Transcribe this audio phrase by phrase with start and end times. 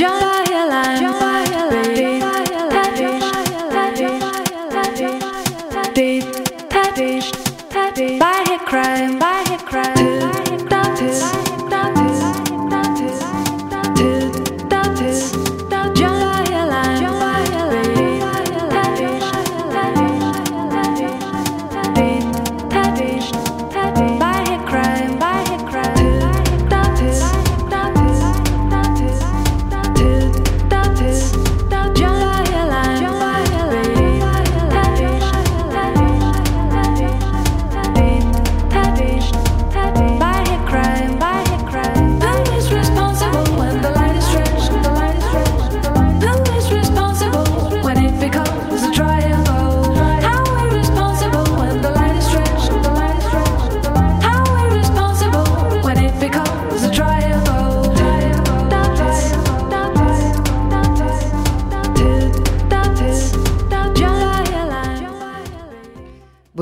[0.00, 0.29] Just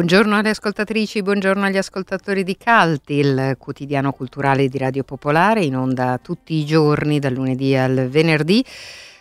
[0.09, 5.77] Buongiorno alle ascoltatrici, buongiorno agli ascoltatori di Calti, il quotidiano culturale di Radio Popolare, in
[5.77, 8.65] onda tutti i giorni, dal lunedì al venerdì,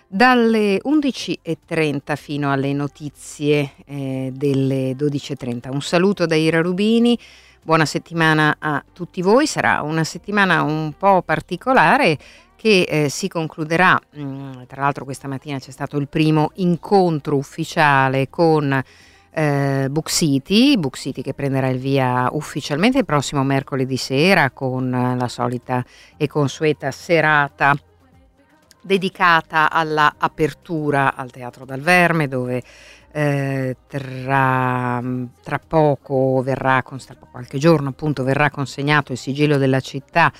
[0.07, 5.69] dalle 11.30 fino alle notizie eh, delle 12.30.
[5.73, 7.19] Un saluto da Ira Rubini,
[7.61, 12.17] buona settimana a tutti voi, sarà una settimana un po' particolare
[12.55, 17.35] che eh, si concluderà, mh, mm, tra l'altro questa mattina c'è stato il primo incontro
[17.35, 18.81] ufficiale con
[19.37, 24.89] eh, Book City, Book City che prenderà il via ufficialmente il prossimo mercoledì sera con
[24.89, 25.85] la solita
[26.17, 27.77] e consueta serata
[28.81, 32.63] dedicata alla apertura al Teatro dal Verme dove
[33.11, 35.03] eh, tra,
[35.43, 36.83] tra, poco verrà,
[37.29, 40.31] qualche giorno appunto verrà consegnato il sigillo della città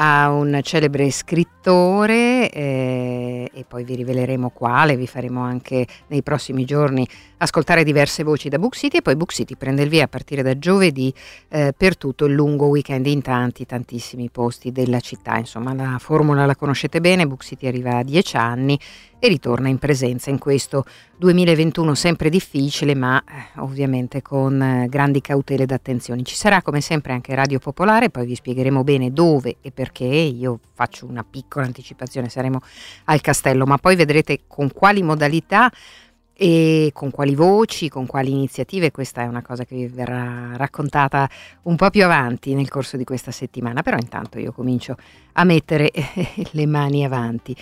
[0.00, 1.57] a un celebre scrittore
[2.50, 7.06] eh, e poi vi riveleremo quale, vi faremo anche nei prossimi giorni
[7.38, 10.42] ascoltare diverse voci da Book City e poi Book City prende il via a partire
[10.42, 11.12] da giovedì
[11.48, 15.36] eh, per tutto il lungo weekend in tanti, tantissimi posti della città.
[15.36, 18.78] Insomma, la formula la conoscete bene, Book City arriva a dieci anni
[19.20, 20.84] e ritorna in presenza in questo
[21.16, 26.24] 2021 sempre difficile, ma eh, ovviamente con eh, grandi cautele ed attenzioni.
[26.24, 30.06] Ci sarà come sempre anche Radio Popolare, poi vi spiegheremo bene dove e perché.
[30.08, 32.60] Io faccio una piccola anticipazione, saremo
[33.04, 35.70] al castello, ma poi vedrete con quali modalità
[36.40, 41.28] e con quali voci, con quali iniziative, questa è una cosa che vi verrà raccontata
[41.62, 44.96] un po' più avanti nel corso di questa settimana, però intanto io comincio
[45.32, 45.90] a mettere
[46.52, 47.56] le mani avanti.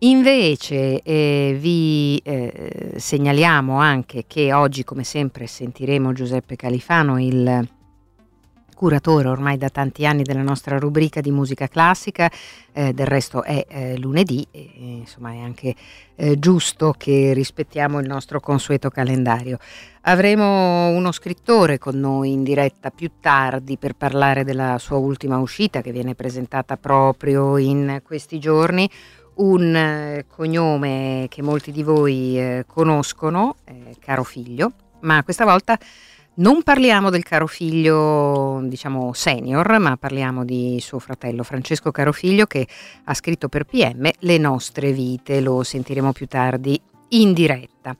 [0.00, 7.68] Invece eh, vi eh, segnaliamo anche che oggi, come sempre, sentiremo Giuseppe Califano, il
[8.78, 12.30] curatore ormai da tanti anni della nostra rubrica di musica classica,
[12.72, 15.74] eh, del resto è eh, lunedì e insomma è anche
[16.14, 19.58] eh, giusto che rispettiamo il nostro consueto calendario.
[20.02, 25.80] Avremo uno scrittore con noi in diretta più tardi per parlare della sua ultima uscita
[25.80, 28.88] che viene presentata proprio in questi giorni,
[29.38, 35.76] un eh, cognome che molti di voi eh, conoscono, eh, caro figlio, ma questa volta
[36.38, 42.66] non parliamo del caro figlio, diciamo senior, ma parliamo di suo fratello Francesco Carofiglio che
[43.04, 47.96] ha scritto per PM Le nostre vite, lo sentiremo più tardi in diretta.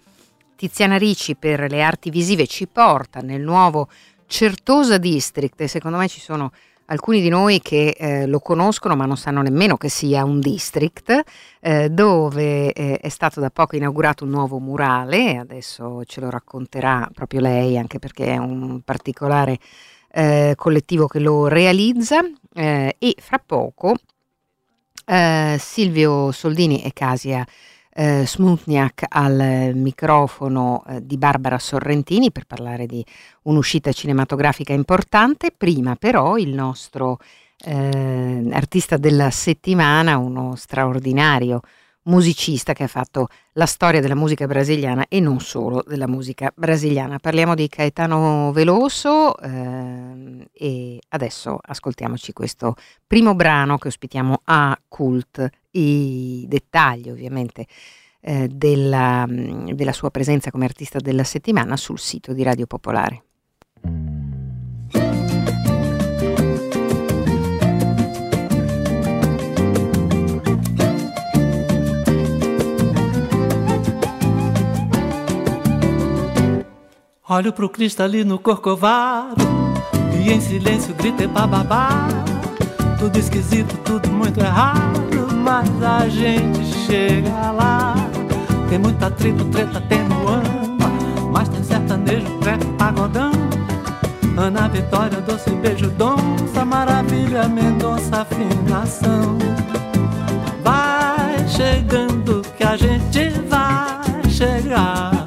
[0.54, 3.88] Tiziana Ricci per le arti visive ci porta nel nuovo
[4.26, 6.53] Certosa District e secondo me ci sono
[6.91, 11.22] alcuni di noi che eh, lo conoscono ma non sanno nemmeno che sia un district
[11.60, 17.08] eh, dove eh, è stato da poco inaugurato un nuovo murale, adesso ce lo racconterà
[17.12, 19.58] proprio lei anche perché è un particolare
[20.11, 22.20] eh, collettivo che lo realizza.
[22.55, 23.94] Eh, e fra poco
[25.06, 27.46] eh, Silvio Soldini e Casia
[27.99, 33.05] eh, Smutniak al microfono eh, di Barbara Sorrentini per parlare di
[33.43, 35.53] un'uscita cinematografica importante.
[35.56, 37.19] Prima però il nostro
[37.65, 41.61] eh, artista della settimana, uno straordinario
[42.05, 47.19] musicista che ha fatto la storia della musica brasiliana e non solo della musica brasiliana.
[47.19, 55.51] Parliamo di Caetano Veloso eh, e adesso ascoltiamoci questo primo brano che ospitiamo a Cult
[55.79, 57.67] i dettagli ovviamente
[58.21, 63.23] eh, della, mm, della sua presenza come artista della settimana sul sito di Radio Popolare.
[77.31, 79.45] Olho pro cristalino corcovado
[80.15, 82.09] E em silêncio grita bababá
[82.99, 84.98] Tudo esquisito, tudo muito errado
[85.49, 87.95] mas a gente chega lá.
[88.69, 90.91] Tem muita atrito, treta, tem muamba,
[91.33, 93.33] mas tem sertanejo, treco, pagodão.
[94.37, 99.39] Ana Vitória, doce beijo, donça, maravilha, Mendonça, afinação.
[100.62, 105.27] Vai chegando que a gente vai chegar.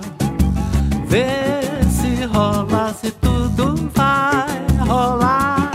[1.08, 5.72] Vê se rola, se tudo vai rolar.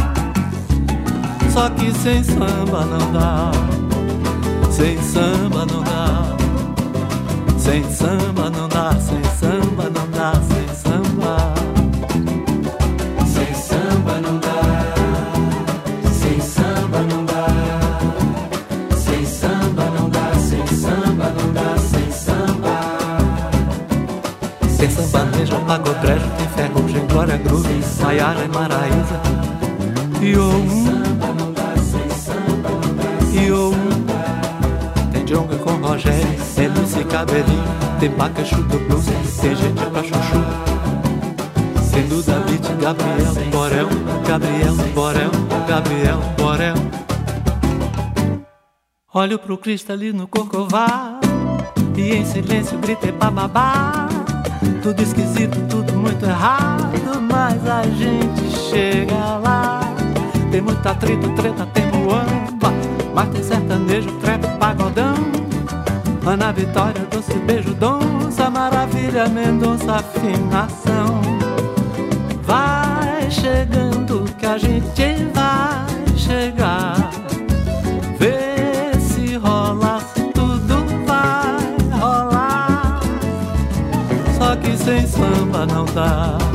[1.52, 3.65] Só que sem samba não dá.
[8.06, 11.54] samba, não dá sem samba, não dá sem samba.
[13.26, 14.60] Sem samba não dá,
[16.12, 17.46] sem samba não dá.
[18.96, 22.76] Sem samba não dá, sem samba não dá, sem samba.
[24.78, 29.20] Tem sambanejo, pagodrejo, tem ferrugem, glória groove, saiara e Maraíza.
[30.22, 30.36] E
[31.82, 32.68] sem samba.
[33.32, 36.45] e ou um, tem jonga com Rogério.
[37.16, 37.64] Cabelinho,
[37.98, 39.06] tem Paca, Chuta, Blues,
[39.40, 40.36] tem gente pra chuchu.
[42.10, 43.88] Duda Beat, Gabriel, Borel,
[44.28, 45.30] Gabriel, Borel,
[45.66, 46.74] Gabriel, Borel.
[49.14, 51.26] Olho pro Cristo ali no Corcovado
[51.96, 54.08] e em silêncio grita bababá.
[54.82, 59.80] Tudo esquisito, tudo muito errado, mas a gente chega lá.
[60.50, 62.70] Tem muita treta, treta, tem muamba,
[63.14, 65.05] mas tem sertanejo, trepa, pagodão.
[66.26, 71.20] Ana Vitória, doce beijo, donça, maravilha, Mendonça, afinação.
[72.42, 77.16] Vai chegando que a gente vai chegar.
[84.86, 86.45] sem samba não dá.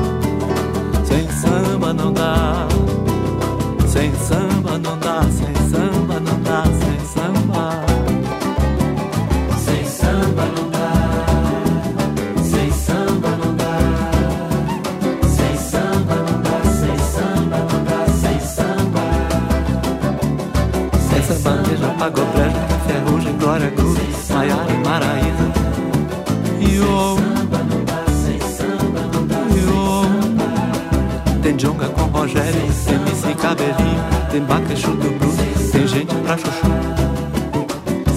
[33.42, 36.62] Cabelinho, tem Bacachu do Blues, tem gente pra chuchu.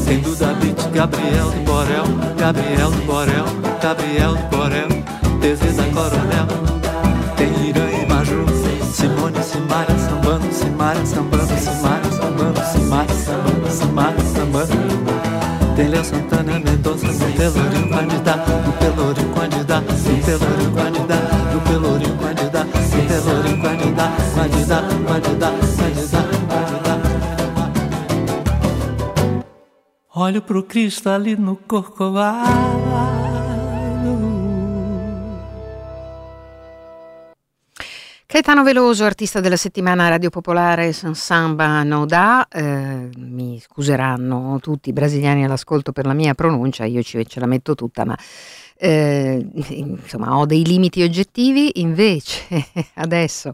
[0.04, 2.04] Tem Duda Beat, Gabriel do Borel,
[2.36, 3.44] Gabriel do Borel,
[3.82, 4.88] Gabriel do Borel,
[5.40, 6.46] TZ da Coronel.
[7.36, 8.44] Tem Irã e Maju,
[8.92, 15.13] Simone, Simária, sambando, Simária, sambando, Simária, sambando, Simária, sambando, Simária, sambando.
[15.76, 22.70] Tem Santana, Mendonça, no Pelourinho, candidato, no Pelourinho, candidato, no Pelourinho, candidato, no Pelourinho, candidato.
[23.08, 26.94] Tesourinho, guardidá, guardidá, guardidá, guardidá, guardidá.
[30.14, 32.93] Olho pro Cristo ali no Corcovado.
[38.34, 45.44] Caetano Veloso, artista della settimana Radio Popolare Samba Noda, eh, mi scuseranno tutti i brasiliani
[45.44, 48.18] all'ascolto per la mia pronuncia, io ce la metto tutta, ma
[48.76, 52.48] eh, insomma ho dei limiti oggettivi, invece
[52.94, 53.52] adesso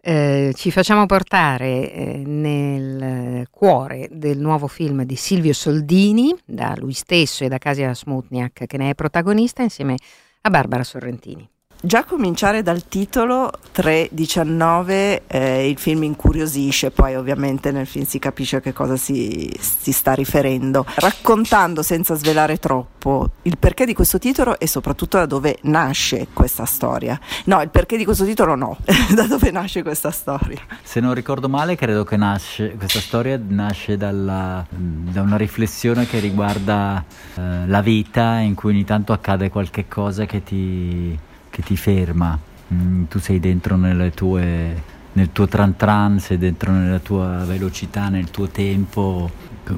[0.00, 6.94] eh, ci facciamo portare eh, nel cuore del nuovo film di Silvio Soldini, da lui
[6.94, 9.96] stesso e da Casia Smutniak che ne è protagonista, insieme
[10.40, 11.51] a Barbara Sorrentini.
[11.84, 18.58] Già cominciare dal titolo 3.19 eh, il film incuriosisce, poi ovviamente nel film si capisce
[18.58, 24.18] a che cosa si, si, sta riferendo, raccontando senza svelare troppo il perché di questo
[24.18, 27.18] titolo e soprattutto da dove nasce questa storia.
[27.46, 28.76] No, il perché di questo titolo no,
[29.12, 30.60] da dove nasce questa storia.
[30.84, 36.20] Se non ricordo male credo che nasce, questa storia nasce dalla, da una riflessione che
[36.20, 41.76] riguarda eh, la vita in cui ogni tanto accade qualche cosa che ti che ti
[41.76, 42.38] ferma,
[42.72, 43.76] mm, tu sei dentro
[44.14, 44.82] tue,
[45.12, 49.30] nel tuo tran tran, sei dentro nella tua velocità, nel tuo tempo,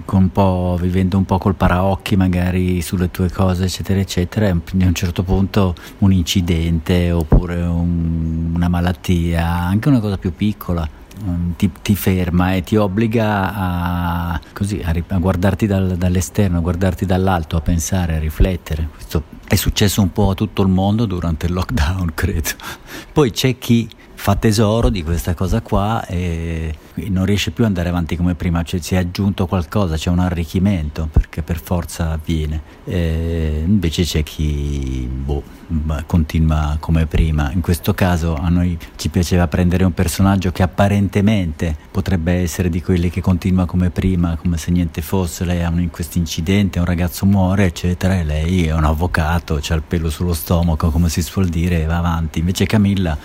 [0.06, 0.30] un
[0.80, 4.46] vivendo un po' col paraocchi magari sulle tue cose eccetera eccetera.
[4.46, 10.32] E a un certo punto un incidente oppure un, una malattia, anche una cosa più
[10.32, 10.88] piccola
[11.56, 17.06] ti, ti, ferma e ti obbliga a, così, a, a guardarti dal, dall'esterno, a guardarti
[17.06, 18.88] dall'alto, a pensare, a riflettere.
[18.92, 22.50] Questo è successo un po' a tutto il mondo durante il lockdown, credo.
[23.12, 27.88] Poi c'è chi fa tesoro di questa cosa qua e non riesce più ad andare
[27.88, 32.62] avanti come prima, cioè si è aggiunto qualcosa, c'è un arricchimento perché per forza avviene.
[32.84, 35.42] E invece c'è chi boh,
[36.06, 37.50] continua come prima.
[37.52, 42.82] In questo caso a noi ci piaceva prendere un personaggio che apparentemente potrebbe essere di
[42.82, 45.44] quelli che continua come prima, come se niente fosse.
[45.44, 49.60] Lei ha un, in questo incidente, un ragazzo muore, eccetera, e lei è un avvocato,
[49.66, 52.38] ha il pelo sullo stomaco, come si suol dire, e va avanti.
[52.38, 53.16] Invece Camilla,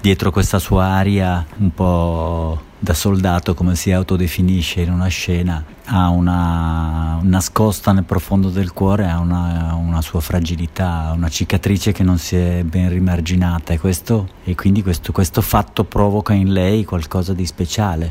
[0.00, 6.08] dietro questa sua aria un po' da soldato, come si autodefinisce in una scena, ha
[6.08, 12.18] una nascosta nel profondo del cuore, ha una, una, sua fragilità, una cicatrice che non
[12.18, 13.72] si è ben rimarginata.
[13.72, 18.10] E, questo, e quindi questo, questo, fatto provoca in lei qualcosa di speciale,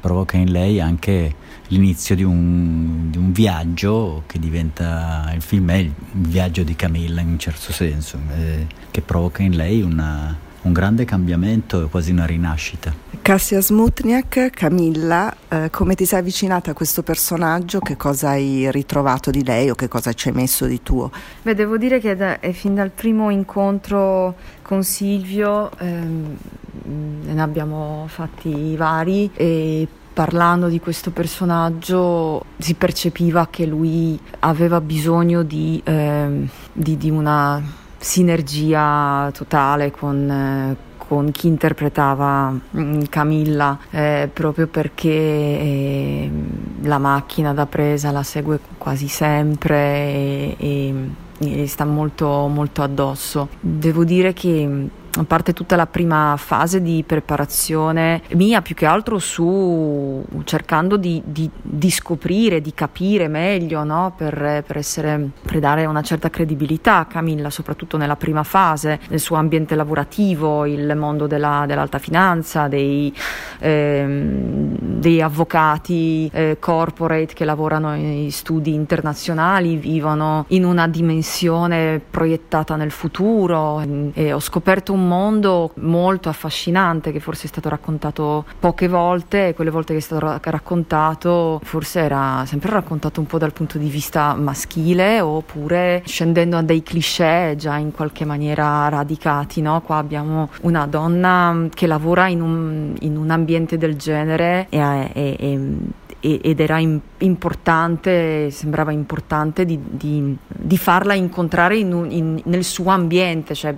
[0.00, 1.34] provoca in lei anche
[1.68, 7.20] l'inizio di un, di un, viaggio che diventa, il film è il viaggio di Camilla
[7.20, 12.10] in un certo senso, eh, che provoca in lei una un grande cambiamento e quasi
[12.10, 12.92] una rinascita.
[13.22, 17.80] Cassia Smutniak, Camilla, eh, come ti sei avvicinata a questo personaggio?
[17.80, 21.10] Che cosa hai ritrovato di lei o che cosa ci hai messo di tuo?
[21.42, 26.36] Beh, devo dire che da, è fin dal primo incontro con Silvio ehm,
[26.84, 35.42] ne abbiamo fatti vari e parlando di questo personaggio si percepiva che lui aveva bisogno
[35.42, 37.60] di, eh, di, di una
[38.06, 46.30] sinergia totale con, eh, con chi interpretava mm, Camilla eh, proprio perché eh,
[46.82, 53.48] la macchina da presa la segue quasi sempre e, e, e sta molto, molto addosso.
[53.58, 54.88] Devo dire che
[55.24, 61.48] parte tutta la prima fase di preparazione mia più che altro su cercando di, di,
[61.60, 64.12] di scoprire, di capire meglio no?
[64.16, 69.20] per, per, essere, per dare una certa credibilità a Camilla, soprattutto nella prima fase, nel
[69.20, 73.12] suo ambiente lavorativo, il mondo della, dell'alta finanza, dei,
[73.58, 82.76] ehm, dei avvocati eh, corporate che lavorano in studi internazionali, vivono in una dimensione proiettata
[82.76, 83.82] nel futuro
[84.12, 89.54] e ho scoperto un mondo molto affascinante che forse è stato raccontato poche volte e
[89.54, 93.88] quelle volte che è stato raccontato forse era sempre raccontato un po' dal punto di
[93.88, 99.60] vista maschile oppure scendendo a dei cliché già in qualche maniera radicati.
[99.60, 99.80] No?
[99.80, 105.36] Qua abbiamo una donna che lavora in un, in un ambiente del genere e, e,
[105.38, 105.60] e
[106.42, 106.78] ed era
[107.18, 113.74] importante, sembrava importante di, di, di farla incontrare in un, in, nel suo ambiente, cioè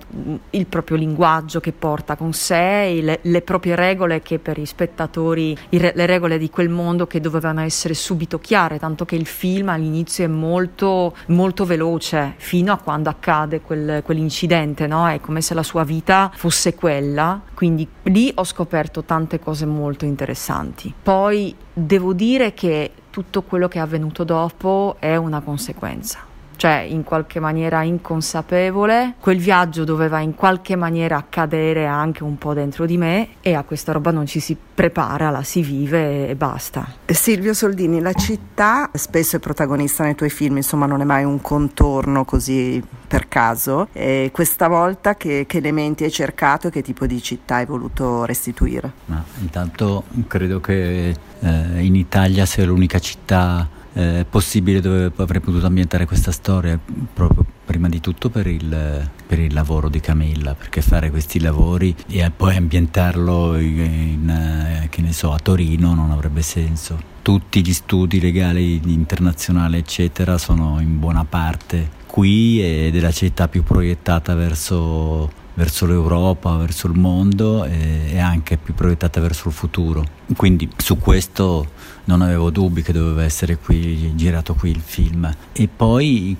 [0.50, 5.56] il proprio linguaggio che porta con sé, le, le proprie regole che per i spettatori,
[5.68, 10.24] le regole di quel mondo che dovevano essere subito chiare, tanto che il film all'inizio
[10.24, 15.08] è molto, molto veloce fino a quando accade quel, quell'incidente, no?
[15.08, 20.04] è come se la sua vita fosse quella, quindi lì ho scoperto tante cose molto
[20.04, 20.92] interessanti.
[21.02, 26.27] Poi devo dire che tutto quello che è avvenuto dopo è una conseguenza
[26.58, 32.52] cioè in qualche maniera inconsapevole, quel viaggio doveva in qualche maniera accadere anche un po'
[32.52, 36.34] dentro di me e a questa roba non ci si prepara, la si vive e
[36.34, 36.84] basta.
[37.06, 41.40] Silvio Soldini, la città spesso è protagonista nei tuoi film, insomma non è mai un
[41.40, 43.86] contorno così per caso.
[43.92, 48.24] E questa volta che, che elementi hai cercato e che tipo di città hai voluto
[48.24, 48.92] restituire?
[49.04, 55.66] Ma intanto credo che eh, in Italia sia l'unica città eh, possibile dove avrei potuto
[55.66, 56.78] ambientare questa storia
[57.12, 61.94] proprio prima di tutto per il, per il, lavoro di Camilla, perché fare questi lavori
[62.06, 67.16] e poi ambientarlo in, in, eh, so, a Torino non avrebbe senso.
[67.22, 73.46] Tutti gli studi legali internazionali, eccetera, sono in buona parte qui ed è la città
[73.46, 79.54] più proiettata verso verso l'Europa, verso il mondo e, e, anche più proiettata verso il
[79.54, 80.04] futuro.
[80.36, 81.70] Quindi su questo
[82.04, 85.32] non avevo dubbi che doveva essere qui, girato qui il film.
[85.52, 86.36] E poi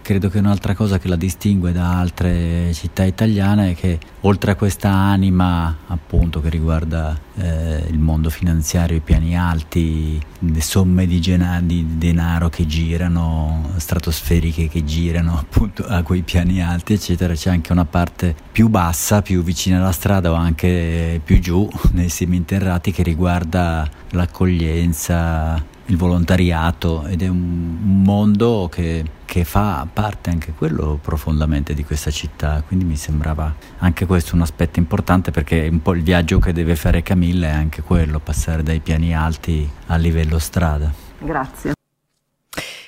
[0.00, 4.54] credo che un'altra cosa che la distingue da altre città italiane è che oltre a
[4.54, 11.20] questa anima appunto che riguarda eh, il mondo finanziario, i piani alti, le somme di,
[11.20, 17.50] gena- di, denaro che girano, stratosferiche che girano appunto a quei piani alti eccetera, c'è
[17.50, 22.92] anche una parte più bassa, più vicina alla strada o anche più giù nei seminterrati
[22.92, 30.98] che riguarda l'accoglienza, il volontariato ed è un, mondo che che fa parte anche quello
[31.00, 35.94] profondamente di questa città, quindi mi sembrava anche questo un aspetto importante perché un po'
[35.94, 40.38] il viaggio che deve fare Camilla è anche quello, passare dai piani alti a livello
[40.38, 40.92] strada.
[41.18, 41.72] Grazie.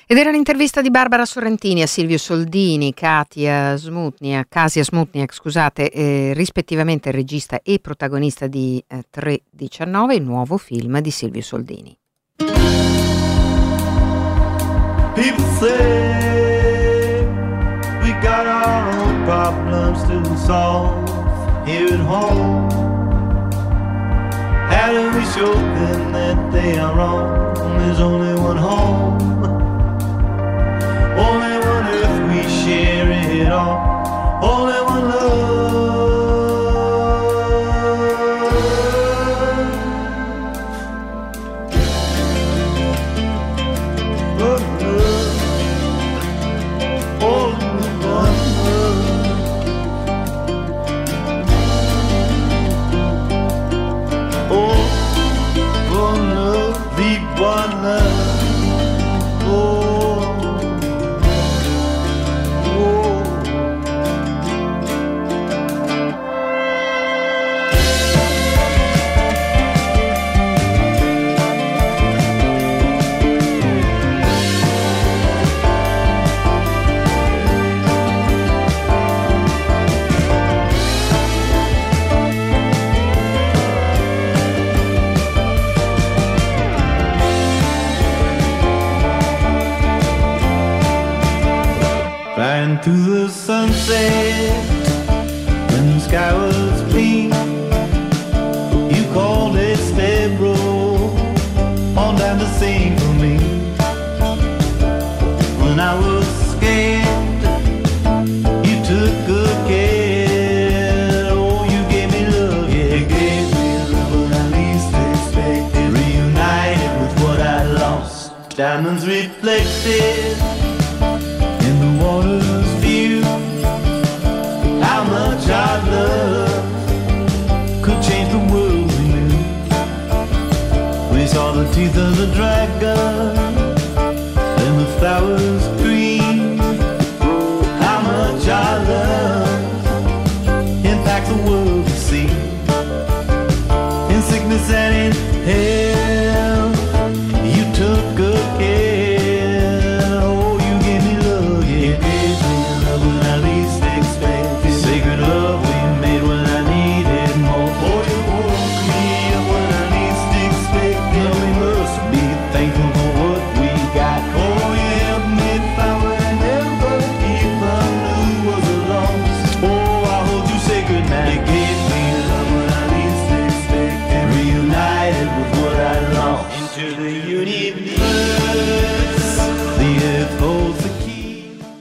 [0.05, 6.33] Ed era l'intervista di Barbara Sorrentini a Silvio Soldini, Katia Smutniak, Kasia Smutniak, scusate, eh,
[6.35, 11.97] rispettivamente regista e protagonista di eh, 319, il nuovo film di Silvio Soldini.
[15.15, 17.21] People say
[18.03, 21.07] we got our own problems to solve
[21.65, 22.69] here at home.
[24.69, 27.53] How do we show them that they are wrong?
[27.77, 29.21] There's only one home.
[31.17, 34.43] Only one earth we share it all.
[34.43, 35.54] Only one love.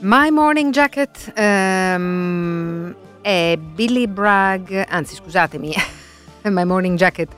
[0.00, 5.74] My Morning Jacket ehm, è Billy Bragg, anzi scusatemi,
[6.44, 7.28] My Morning Jacket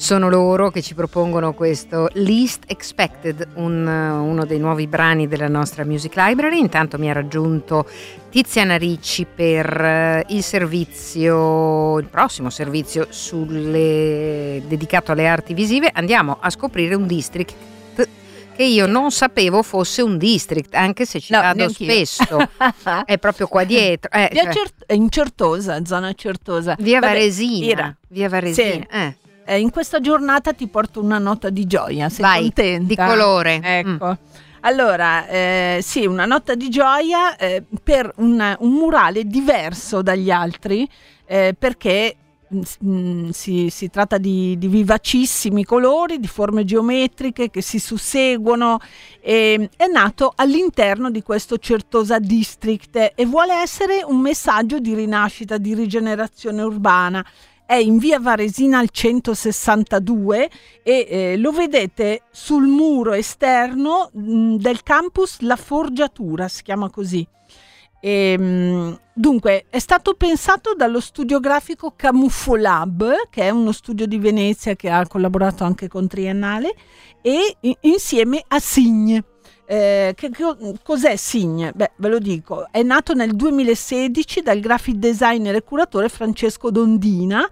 [0.00, 5.84] sono loro che ci propongono questo Least Expected, un- uno dei nuovi brani della nostra
[5.84, 6.58] Music Library.
[6.58, 7.86] Intanto mi ha raggiunto
[8.30, 15.90] Tiziana Ricci per eh, il servizio, il prossimo servizio sulle- dedicato alle arti visive.
[15.92, 17.54] Andiamo a scoprire un district
[18.56, 22.24] che io non sapevo fosse un district, anche se ci No, vado spesso.
[23.04, 24.10] È proprio qua dietro.
[24.12, 26.74] eh, Via cioè, in Certosa, zona Certosa.
[26.78, 27.94] via Varesina.
[28.08, 28.70] Via Varesina.
[28.72, 28.86] Sì.
[28.90, 29.16] eh.
[29.50, 32.08] Eh, in questa giornata ti porto una nota di gioia.
[32.08, 32.86] Sei Vai, contenta?
[32.86, 33.60] di colore.
[33.60, 34.06] Ecco.
[34.06, 34.36] Mm.
[34.60, 40.88] Allora, eh, sì, una nota di gioia eh, per un, un murale diverso dagli altri
[41.24, 42.14] eh, perché
[42.54, 47.80] mm, s- mm, si, si tratta di, di vivacissimi colori, di forme geometriche che si
[47.80, 48.78] susseguono.
[49.20, 55.58] e è nato all'interno di questo Certosa District e vuole essere un messaggio di rinascita,
[55.58, 57.24] di rigenerazione urbana.
[57.70, 60.50] È in via Varesina al 162
[60.82, 67.24] e eh, lo vedete sul muro esterno mh, del campus La Forgiatura, si chiama così.
[68.00, 74.18] E, mh, dunque, è stato pensato dallo studio grafico Camuffolab, che è uno studio di
[74.18, 76.74] Venezia che ha collaborato anche con Triennale,
[77.22, 79.29] e insieme a Signe.
[79.70, 81.70] Eh, che, che- cos'è Signe?
[81.72, 87.48] Beh, ve lo dico, è nato nel 2016 dal graphic designer e curatore Francesco Dondina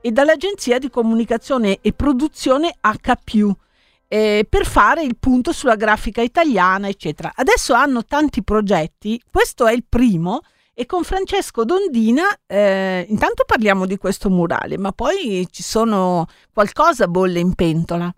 [0.00, 3.50] e dall'agenzia di comunicazione e produzione HP
[4.08, 7.32] eh, per fare il punto sulla grafica italiana, eccetera.
[7.34, 10.40] Adesso hanno tanti progetti, questo è il primo.
[10.72, 17.08] E con Francesco Dondina eh, intanto parliamo di questo murale, ma poi ci sono qualcosa
[17.08, 18.10] bolle in pentola.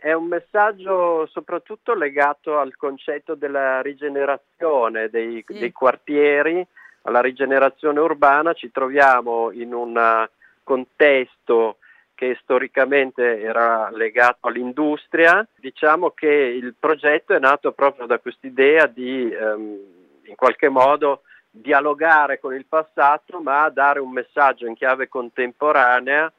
[0.00, 5.58] È un messaggio soprattutto legato al concetto della rigenerazione dei, Sì.
[5.58, 6.64] dei quartieri,
[7.02, 8.52] alla rigenerazione urbana.
[8.52, 10.30] Ci troviamo in un eh,
[10.62, 11.78] contesto
[12.14, 15.46] che storicamente era legato all'industria.
[15.56, 19.76] Diciamo che il progetto è nato proprio da quest'idea di ehm,
[20.24, 26.30] in qualche modo dialogare con il passato, ma dare un messaggio in chiave contemporanea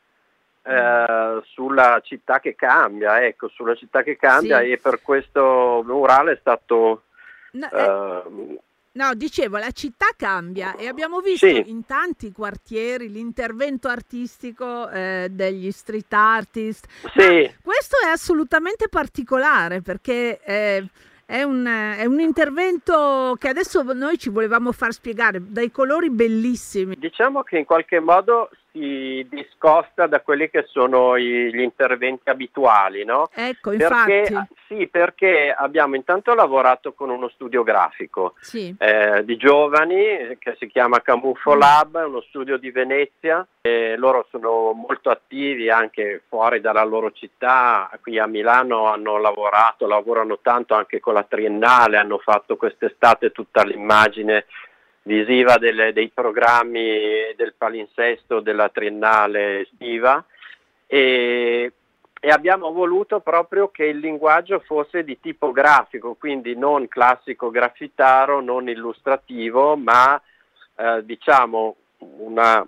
[0.64, 4.72] eh, sulla città che cambia, ecco, sulla città che cambia Sì.
[4.72, 7.04] e per questo murale è stato
[7.52, 8.60] No, eh, eh,
[8.92, 11.64] no, dicevo, la città cambia e abbiamo visto Sì.
[11.68, 16.86] in tanti quartieri l'intervento artistico eh, degli street artist.
[17.16, 17.52] Sì.
[17.64, 20.86] Questo è assolutamente particolare perché eh,
[21.26, 26.96] è, un, è un intervento che adesso noi ci volevamo far spiegare, dai colori bellissimi.
[26.96, 33.04] Diciamo che in qualche modo si discosta da quelli che sono i- gli interventi abituali,
[33.04, 33.30] no?
[33.34, 34.56] Ecco, Perché, infatti.
[34.68, 38.76] sì, perché abbiamo intanto lavorato con uno studio grafico Sì.
[38.78, 43.46] eh, di giovani eh, che si chiama Camuffo Lab, è uno studio di Venezia.
[43.98, 47.90] Loro sono molto attivi anche fuori dalla loro città.
[48.02, 53.64] Qui a Milano hanno lavorato, lavorano tanto anche con la Triennale, hanno fatto quest'estate tutta
[53.64, 54.46] l'immagine
[55.04, 60.24] visiva delle- dei programmi del palinsesto della Triennale estiva.
[60.86, 61.72] E,
[62.22, 68.42] e abbiamo voluto proprio che il linguaggio fosse di tipo grafico, quindi non classico graffitaro,
[68.42, 70.22] non illustrativo, ma
[70.76, 72.66] eh, diciamo una,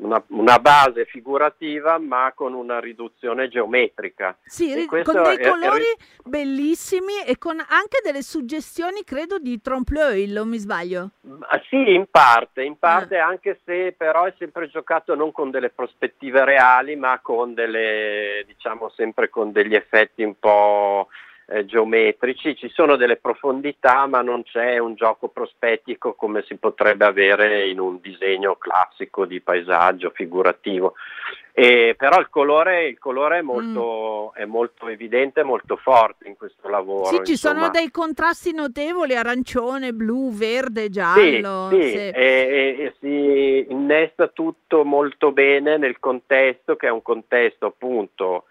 [0.00, 4.36] una- una base figurativa ma con una riduzione geometrica.
[4.44, 5.84] Sì, con dei è- è- colori
[6.24, 11.10] bellissimi e con anche delle suggestioni, credo, di trompe-l'œil, o mi sbaglio?
[11.48, 12.76] Ah, Sì, in parte, in Ah.
[12.78, 18.44] parte anche se però è sempre giocato non con delle prospettive reali, ma con delle,
[18.46, 21.08] diciamo, sempre con degli effetti un po'
[21.52, 22.56] eh, geometrici.
[22.56, 27.78] Ci sono delle profondità, ma non c'è un gioco prospettico come si potrebbe avere in
[27.78, 30.94] un disegno classico di paesaggio figurativo.
[31.54, 36.66] E, però il colore, il colore è, molto, è molto evidente, molto forte in questo
[36.68, 37.04] lavoro.
[37.04, 37.70] Sì, ci sono insomma.
[37.70, 41.68] dei contrasti notevoli, arancione, blu, verde, Sì, giallo.
[41.70, 41.96] sì, sì.
[41.96, 48.44] E, e- e si innesta tutto molto bene nel contesto, che è un contesto appunto,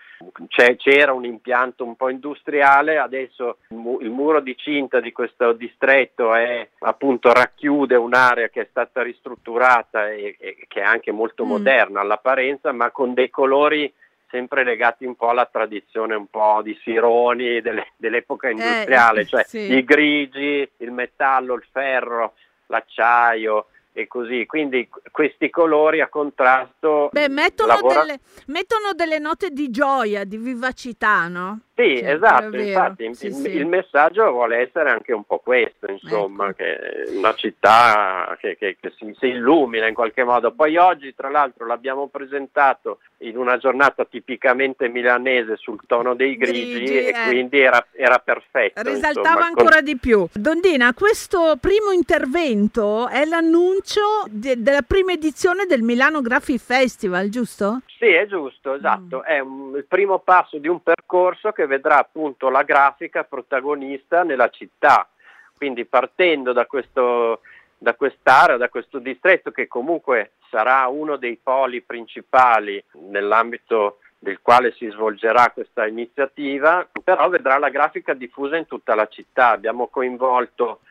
[0.78, 5.54] c'era un impianto un po' industriale, adesso il, mu- il muro di cinta di questo
[5.54, 11.46] distretto è appunto racchiude un'area che è stata ristrutturata e, e che è anche molto
[11.46, 11.48] Mm.
[11.50, 13.92] moderna all'apparenza, ma con dei colori
[14.30, 19.46] sempre legati un po' alla tradizione un po' di Sironi delle- dell'epoca industriale, cioè Eh,
[19.46, 19.74] sì.
[19.74, 22.34] i grigi, il metallo, il ferro,
[22.68, 24.46] l'acciaio e così.
[24.46, 30.38] Quindi questi colori a contrasto Beh, mettono, lavora- delle, mettono delle note di gioia, di
[30.38, 31.60] vivacità, no?
[31.82, 33.56] Sì, esatto, infatti sì, il, sì.
[33.56, 36.56] il messaggio vuole essere anche un po' questo, insomma, Ecco.
[36.64, 40.52] che una città che, che- che si, si illumina in qualche modo.
[40.52, 46.74] Poi oggi, tra l'altro, l'abbiamo presentato in una giornata tipicamente milanese sul tono dei grigi,
[46.74, 47.14] Grigi, e eh.
[47.28, 48.82] quindi era, era perfetto.
[48.82, 50.28] Risaltava insomma, con- ancora di più.
[50.34, 57.82] Dondina, questo primo intervento è l'annuncio de- della prima edizione del Milano Graphic Festival, giusto?
[57.98, 59.24] Sì, è giusto, esatto.
[59.24, 64.50] È un- il primo passo di un percorso che vedrà appunto la grafica protagonista nella
[64.50, 65.08] città.
[65.56, 67.42] Quindi partendo da, questo,
[67.78, 74.74] da quest'area, da questo distretto che comunque sarà uno dei poli principali nell'ambito del quale
[74.74, 79.50] si svolgerà questa iniziativa, però vedrà la grafica diffusa in tutta la città.
[79.50, 80.82] Abbiamo coinvolto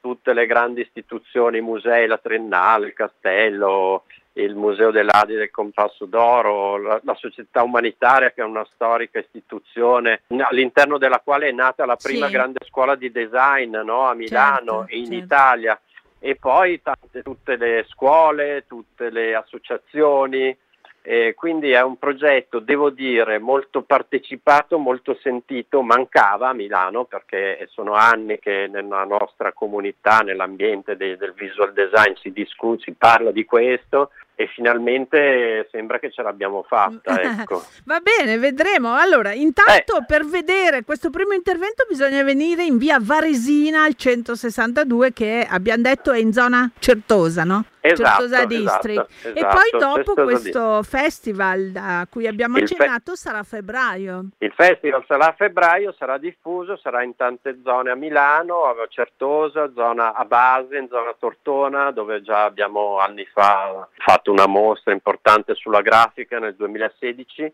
[0.00, 4.04] tutte le grandi istituzioni, i musei, la Triennale, il Castello,
[4.42, 10.22] il Museo dell'Adi del Compasso d'Oro, la, la Società Umanitaria che è una storica istituzione
[10.28, 12.32] all'interno della quale è nata la prima Sì.
[12.32, 15.24] grande scuola di design no, a Milano Certo, e in certo.
[15.24, 15.80] Italia
[16.18, 20.56] e poi tante, tutte le scuole, tutte le associazioni.
[21.02, 27.66] E quindi è un progetto, devo dire, molto partecipato, molto sentito, mancava a Milano perché
[27.70, 33.30] sono anni che nella nostra comunità, nell'ambiente de- del visual design si discute, si parla
[33.30, 37.20] di questo e finalmente sembra che ce l'abbiamo fatta.
[37.20, 37.62] Ecco.
[37.84, 38.94] Va bene, vedremo.
[38.94, 40.04] Allora, intanto Eh.
[40.06, 46.12] per vedere questo primo intervento bisogna venire in via Varesina al 162 che abbiamo detto
[46.12, 47.64] è in zona Certosa, no?
[47.82, 49.06] Esatto, Certosa esatto, District.
[49.24, 53.42] e esatto, poi dopo Certosa questo festival a cui abbiamo Il fe- accennato sarà a
[53.42, 54.24] febbraio.
[54.38, 59.70] Il festival sarà a febbraio, sarà diffuso, sarà in tante zone a Milano, a Certosa,
[59.74, 65.54] zona a base, in zona Tortona, dove già abbiamo anni fa fatto una mostra importante
[65.54, 67.52] sulla grafica nel 2016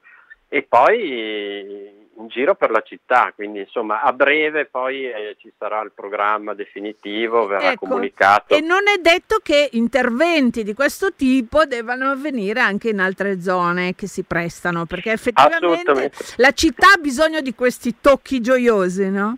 [0.48, 5.82] e poi in giro per la città, quindi insomma a breve poi eh, ci sarà
[5.82, 8.54] il programma definitivo, verrà Ecco, comunicato.
[8.54, 13.94] E non è detto che interventi di questo tipo debbano avvenire anche in altre zone
[13.94, 19.36] che si prestano, perché effettivamente la città ha bisogno di questi tocchi gioiosi, no?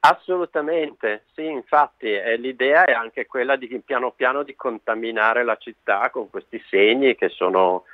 [0.00, 6.10] Assolutamente, sì, infatti eh, l'idea è anche quella di piano piano di contaminare la città
[6.10, 7.84] con questi segni che sono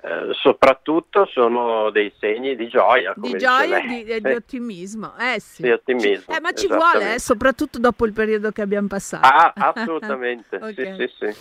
[0.00, 3.12] eh, soprattutto sono dei segni di gioia.
[3.16, 5.14] Di gioia e di, di ottimismo.
[5.18, 5.62] Eh sì.
[5.62, 9.26] Di ottimismo, Eh, ma ci vuole, eh, soprattutto dopo il periodo che abbiamo passato.
[9.26, 10.74] Ah, assolutamente, Ok.
[10.74, 11.40] sì, sì, sì.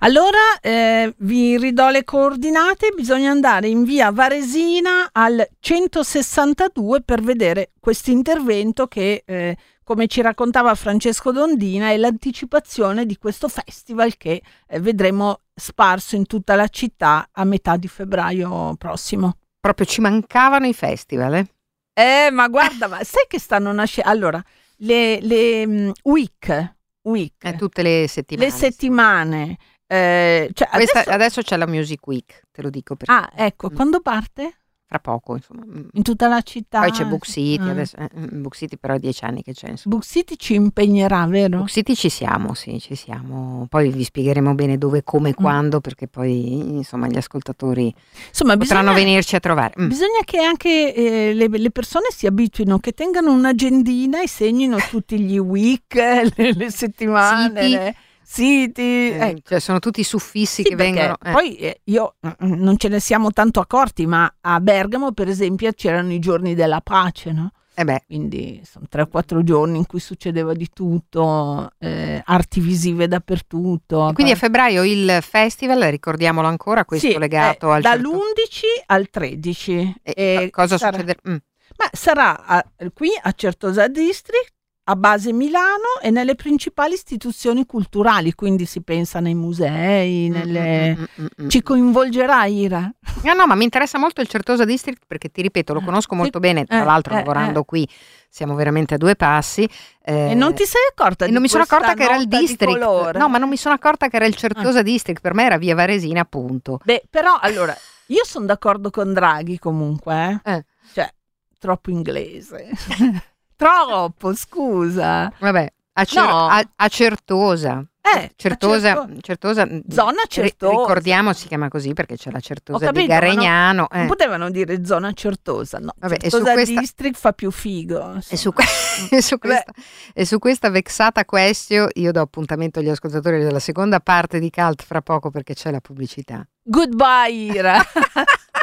[0.00, 7.70] Allora eh, vi ridò le coordinate, bisogna andare in via Varesina al 162 per vedere
[7.78, 14.42] questo intervento che, eh, come ci raccontava Francesco Dondina, è l'anticipazione di questo festival che
[14.66, 19.36] eh, vedremo sparso in tutta la città a metà di febbraio prossimo.
[19.60, 21.46] Proprio ci mancavano i festival, eh?
[21.94, 24.10] Eh, ma guarda, ma sai che stanno nascendo?
[24.10, 24.42] Allora,
[24.78, 28.48] le, le mm, week, week Eh, tutte le settimane.
[28.50, 31.42] le settimane, eh, cioè Questa- adesso- adesso...
[31.42, 33.74] c'è la Music Week, te lo dico perché Ah, ecco, Mm.
[33.74, 34.58] quando parte?
[34.92, 35.62] Fra poco, insomma.
[35.64, 35.84] Mm.
[35.92, 36.80] In tutta la città.
[36.80, 37.70] Poi c'è Book City, Ah.
[37.70, 39.70] adesso, eh, mm, Book City però è dieci anni che c'è.
[39.70, 39.94] Insomma.
[39.96, 41.58] Book City ci impegnerà, vero?
[41.58, 43.66] Book City ci siamo, sì, ci siamo.
[43.70, 45.32] Poi vi spiegheremo bene dove, come, Mm.
[45.32, 47.92] quando, perché poi insomma gli ascoltatori
[48.28, 49.74] Insomma, potranno bisogna, venirci a trovare.
[49.80, 49.88] Mm.
[49.88, 55.18] bisogna che anche eh, le, le persone si abituino, che tengano un'agendina e segnino tutti
[55.18, 55.94] gli week,
[56.36, 57.70] le, le settimane, Siti.
[57.72, 59.10] le siti.
[59.10, 59.40] Eh, ecco.
[59.44, 61.16] cioè sono tutti suffissi Sì, che vengono.
[61.22, 61.30] eh.
[61.32, 65.70] Poi eh, io mm, non ce ne siamo tanto accorti, ma a Bergamo, per esempio,
[65.72, 67.52] c'erano i giorni della pace, no?
[67.74, 72.60] Eh beh, Quindi sono tre o quattro giorni in cui succedeva di tutto, eh, arti
[72.60, 74.10] visive dappertutto.
[74.12, 79.08] quindi a febbraio il festival, ricordiamolo ancora, questo Sì, legato eh, al certo- dall'11 al
[79.08, 79.94] 13.
[80.02, 80.12] E
[80.44, 81.18] E cosa sarà- succederà?
[81.30, 81.36] Mm.
[81.78, 84.52] Ma sarà a- qui a Certosa District,
[84.92, 90.94] a base Milano e nelle principali istituzioni culturali, quindi si pensa nei musei, nelle...
[90.94, 91.48] Mm, mm, mm, mm.
[91.48, 92.92] Ci coinvolgerà Ira?
[93.22, 96.40] No, no, ma mi interessa molto il Certosa District perché ti ripeto, lo conosco molto
[96.40, 97.64] bene, tra eh, l'altro eh, lavorando eh.
[97.64, 97.88] qui
[98.28, 99.68] siamo veramente a due passi.
[100.04, 102.36] eh, e non ti sei accorta di non mi sono accorta che era il di
[102.38, 102.78] district.
[103.16, 105.74] No, ma non mi sono accorta che era il Certosa District, per me era via
[105.74, 106.80] Varesina, appunto.
[106.84, 107.76] Beh, però allora,
[108.06, 110.52] io sono d'accordo con Draghi comunque, eh?
[110.52, 110.64] Eh.
[110.92, 111.12] Cioè,
[111.58, 112.70] troppo inglese.
[113.64, 115.32] troppo, scusa.
[115.38, 116.46] Vabbè, a, Cer- No.
[116.48, 117.84] a- a Certosa.
[118.04, 120.70] Eh, Certosa, Certo- Certosa, Zona ri- Certosa.
[120.76, 123.88] ricordiamo si chiama così perché c'è la Certosa di capito, no- Garegnano.
[123.90, 123.98] eh.
[123.98, 125.92] Non potevano dire zona certosa, no.
[125.96, 128.18] Vabbè, e certosa questa- district fa più figo.
[128.28, 128.64] E su, que-
[129.08, 129.72] e su questa,
[130.12, 134.82] e su questa vexata question io do appuntamento agli ascoltatori della seconda parte di Cult
[134.82, 136.44] fra poco perché c'è la pubblicità.
[136.64, 137.80] Goodbye, Ira.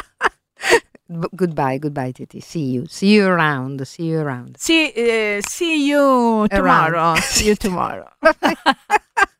[1.09, 2.39] B- goodbye, goodbye Titi.
[2.39, 2.85] See you.
[2.87, 3.85] See you around.
[3.87, 4.57] See you around.
[4.59, 7.15] see, eh, see you tomorrow.
[7.15, 8.09] see you tomorrow.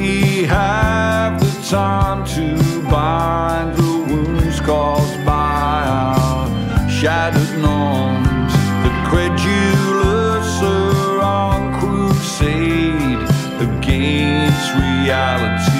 [0.00, 2.56] barely have the time to
[2.90, 8.52] bind the wounds caused by our shattered norms.
[8.84, 13.22] The credulous are on crusade
[13.60, 15.78] against reality.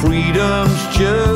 [0.00, 1.31] Freedom's just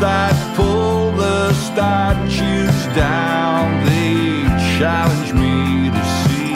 [0.00, 4.44] that pull the statues down, they
[4.78, 6.54] challenge me to see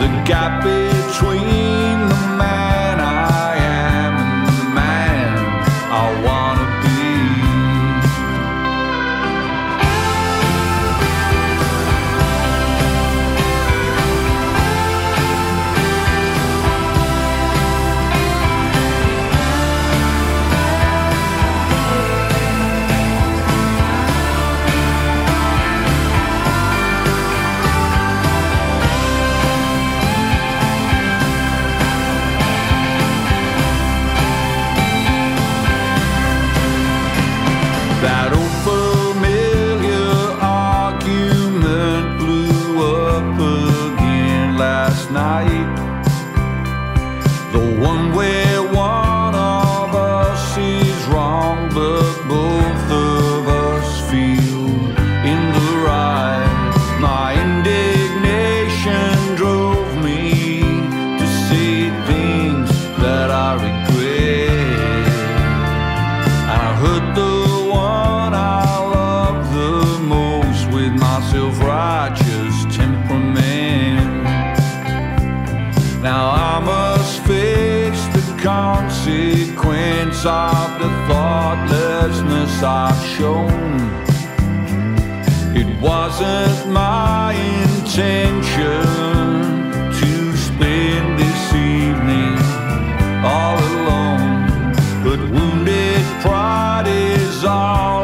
[0.00, 0.64] the gap
[47.56, 48.95] the one way one.
[82.56, 83.50] Thoughtlessness I've shown.
[85.56, 88.82] It wasn't my intention
[90.00, 92.38] to spend this evening
[93.24, 94.72] all alone,
[95.04, 97.95] but wounded pride is all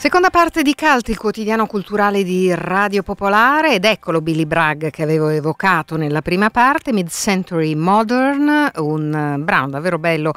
[0.00, 5.02] Seconda parte di Cult, il quotidiano culturale di Radio Popolare ed eccolo Billy Bragg che
[5.02, 10.32] avevo evocato nella prima parte, Mid-Century Modern, un eh, brano davvero bello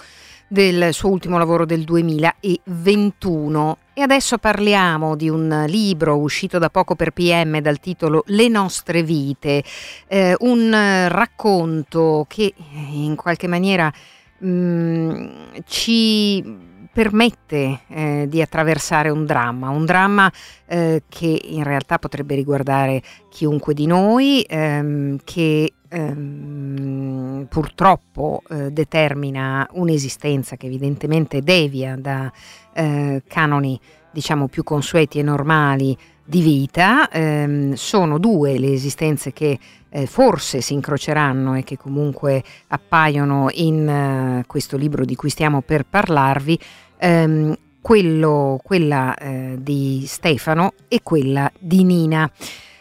[0.50, 3.78] del suo ultimo lavoro del 2021.
[3.94, 9.02] E adesso parliamo di un libro uscito da poco per PM dal titolo Le nostre
[9.02, 9.64] vite,
[10.10, 12.54] eh, un eh, racconto che
[12.90, 13.90] in qualche maniera
[14.44, 15.28] mm,
[15.64, 20.32] ci permette eh, di attraversare un dramma, un dramma
[20.68, 29.68] eh, che in realtà potrebbe riguardare chiunque di noi, ehm, che ehm, purtroppo eh, determina
[29.72, 32.32] un'esistenza che evidentemente devia da
[32.74, 33.80] eh, canoni
[34.12, 40.62] diciamo più consueti e normali di vita, ehm, sono due le esistenze che eh, forse
[40.62, 46.58] si incroceranno e che comunque appaiono in eh, questo libro di cui stiamo per parlarvi,
[47.04, 52.32] ehm, quello, quella eh, di Stefano e quella di Nina.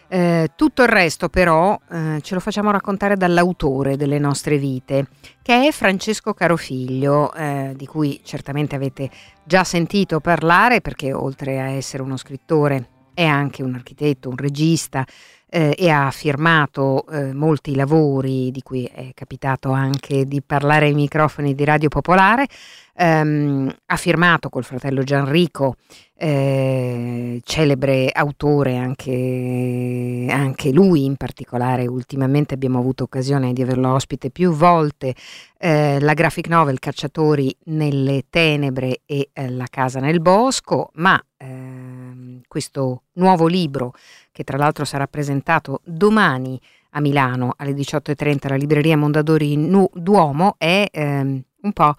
[0.07, 5.07] Eh, tutto il resto però eh, ce lo facciamo raccontare dall'autore delle nostre vite,
[5.41, 9.11] che è Francesco Carofiglio, eh, di cui certamente avete
[9.43, 15.05] già sentito parlare perché oltre a essere uno scrittore è anche un architetto, un regista
[15.49, 20.95] eh, e ha firmato eh, molti lavori di cui è capitato anche di parlare ai
[20.95, 22.47] microfoni di Radio Popolare.
[22.94, 25.76] Ehm, ha firmato col fratello Gianrico,
[26.14, 34.31] eh, celebre autore anche, anche, lui in particolare, ultimamente abbiamo avuto occasione di averlo ospite
[34.31, 35.14] più volte,
[35.59, 42.42] eh, la graphic novel Cacciatori nelle tenebre e eh, La casa nel bosco, ma ehm,
[42.46, 43.94] questo nuovo libro
[44.31, 49.57] che tra l'altro sarà presentato domani a Milano alle 18.30 alla libreria Mondadori
[49.94, 51.94] Duomo è ehm, un po'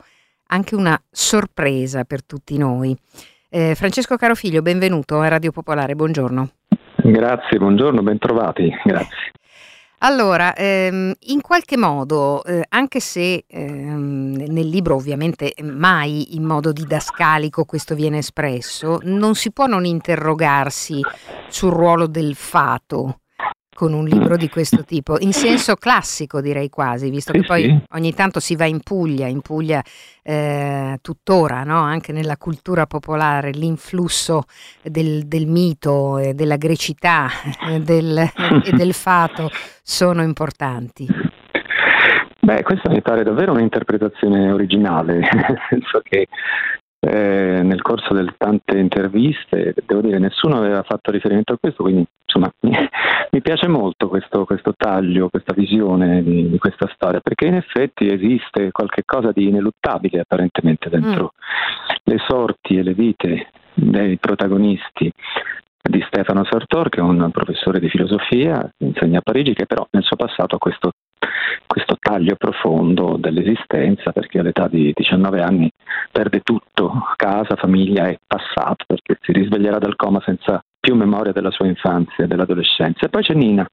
[0.54, 2.96] anche una sorpresa per tutti noi.
[3.50, 6.50] Eh, Francesco Carofiglio, benvenuto a Radio Popolare, buongiorno.
[6.96, 9.32] Grazie, buongiorno, bentrovati, grazie.
[10.00, 16.72] Allora, ehm, in qualche modo, eh, anche se ehm, nel libro ovviamente mai in modo
[16.72, 21.00] didascalico questo viene espresso, non si può non interrogarsi
[21.48, 23.20] sul ruolo del fato
[23.74, 28.14] con un libro di questo tipo, in senso classico direi quasi, visto che poi ogni
[28.14, 29.82] tanto si va in Puglia, in Puglia
[30.22, 31.80] eh, tuttora, no?
[31.80, 34.44] anche nella cultura popolare, l'influsso
[34.82, 37.28] del, del mito, e della grecità
[37.70, 38.30] eh, del-
[38.64, 39.50] e del fato
[39.82, 41.08] sono importanti.
[42.40, 46.28] Beh, questa mi pare davvero un'interpretazione originale, nel senso che
[47.06, 52.06] eh, nel corso delle tante interviste, devo dire, nessuno aveva fatto riferimento a questo, quindi
[52.26, 52.72] insomma mi,
[53.32, 58.08] mi piace molto questo, questo taglio, questa visione di, di questa storia, perché in effetti
[58.08, 61.34] esiste qualche cosa di ineluttabile apparentemente dentro
[62.04, 65.12] le sorti e le vite dei protagonisti
[65.82, 70.04] di Stefano Sartor, che è un professore di filosofia, insegna a Parigi, che però nel
[70.04, 70.92] suo passato ha questo,
[71.66, 75.72] questo taglio profondo dell'esistenza, perché all'età di 19 anni
[76.12, 81.52] perde tutto, casa, famiglia e passato, perché si risveglierà dal coma senza più memoria della
[81.52, 83.06] sua infanzia e dell'adolescenza.
[83.06, 83.66] E poi c'è Nina,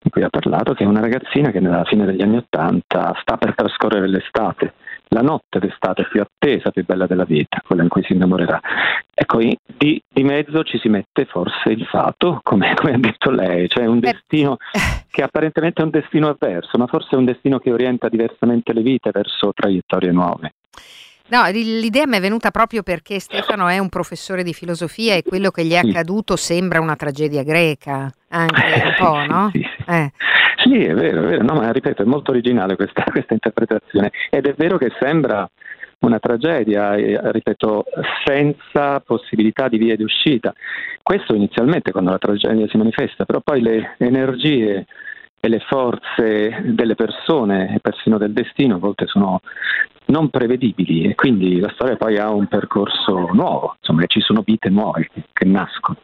[0.00, 3.36] di cui ha parlato, che è una ragazzina che nella fine degli anni Ottanta sta
[3.36, 4.74] per trascorrere l'estate,
[5.12, 8.60] la notte d'estate più attesa, più bella della vita, quella in cui si innamorerà.
[9.14, 13.68] Ecco, di, di mezzo ci si mette forse il fato, come, come ha detto lei,
[13.68, 14.56] cioè un destino
[15.10, 18.82] che apparentemente è un destino avverso, ma forse è un destino che orienta diversamente le
[18.82, 20.54] vite verso traiettorie nuove.
[21.28, 25.50] No, l'idea mi è venuta proprio perché Stefano è un professore di filosofia e quello
[25.50, 29.50] che gli è accaduto sembra una tragedia greca, anche un po', no?
[29.50, 29.71] Sì, sì.
[29.86, 30.10] Eh.
[30.64, 34.46] sì è vero, è vero, no, ma ripeto, è molto originale questa, questa interpretazione ed
[34.46, 35.48] è vero che sembra
[36.00, 37.84] una tragedia, ripeto,
[38.24, 40.52] senza possibilità di via di uscita.
[41.00, 44.84] Questo inizialmente quando la tragedia si manifesta, però poi le energie
[45.44, 49.40] e le forze delle persone e persino del destino a volte sono
[50.06, 54.68] non prevedibili e quindi la storia poi ha un percorso nuovo, insomma ci sono vite
[54.68, 55.98] nuove che nascono.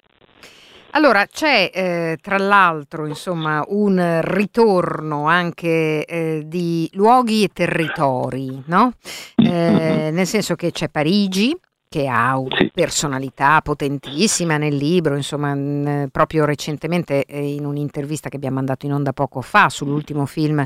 [0.92, 8.92] Allora, c'è eh, tra l'altro insomma, un ritorno anche eh, di luoghi e territori, no?
[9.36, 11.54] eh, nel senso che c'è Parigi,
[11.88, 18.36] che ha una personalità potentissima nel libro, insomma, mh, proprio recentemente eh, in un'intervista che
[18.36, 20.64] abbiamo mandato in onda poco fa sull'ultimo film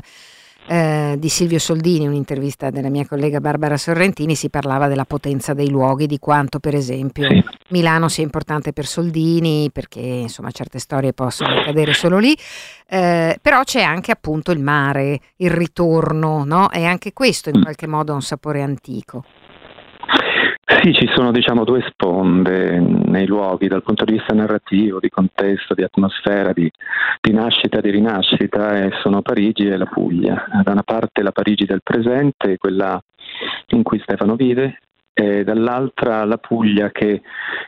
[0.67, 5.69] eh, di Silvio Soldini, un'intervista della mia collega Barbara Sorrentini, si parlava della potenza dei
[5.69, 7.43] luoghi, di quanto per esempio sì.
[7.69, 12.37] Milano sia importante per Soldini, perché insomma certe storie possono accadere solo lì,
[12.87, 16.71] eh, però c'è anche appunto il mare, il ritorno, no?
[16.71, 19.23] E anche questo in qualche modo ha un sapore antico.
[20.83, 25.73] Sì, ci sono diciamo, due sponde nei luoghi dal punto di vista narrativo, di contesto,
[25.73, 26.69] di atmosfera, di,
[27.21, 30.45] di nascita e di rinascita, e sono Parigi e la Puglia.
[30.61, 33.01] Da una parte la Parigi del presente, quella
[33.67, 34.79] in cui Stefano vive,
[35.13, 37.21] e dall'altra la Puglia che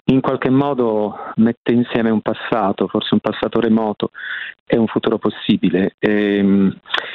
[0.08, 4.12] in qualche modo mette insieme un passato, forse un passato remoto
[4.68, 5.96] e un futuro possibile.
[6.00, 6.70] E,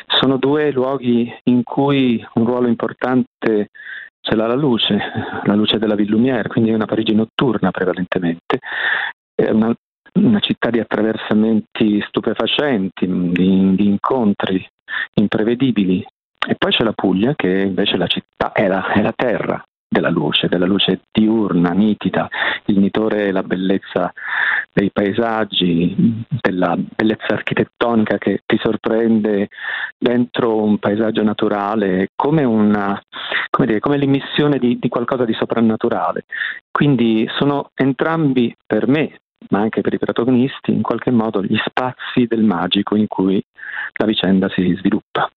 [0.06, 3.68] sono due luoghi in cui un ruolo importante
[4.20, 4.98] ce l'ha la luce,
[5.44, 8.58] la luce della Ville Lumière, quindi è una Parigi notturna prevalentemente,
[9.34, 9.74] è una,
[10.14, 14.64] una città di attraversamenti stupefacenti, di, di, incontri
[15.14, 16.04] imprevedibili.
[16.46, 19.62] E poi c'è la Puglia che invece è la città, è la, è la terra
[19.92, 22.28] della luce, della luce diurna, nitida,
[22.66, 24.12] il nitore e la bellezza
[24.72, 29.48] dei paesaggi, della bellezza architettonica che ti sorprende
[29.98, 33.02] dentro un paesaggio naturale, come, una,
[33.50, 36.24] come, dire, come l'immissione di, di qualcosa di soprannaturale.
[36.70, 39.18] Quindi sono entrambi per me,
[39.48, 43.42] ma anche per i protagonisti, in qualche modo gli spazi del magico in cui
[43.94, 45.28] la vicenda si sviluppa.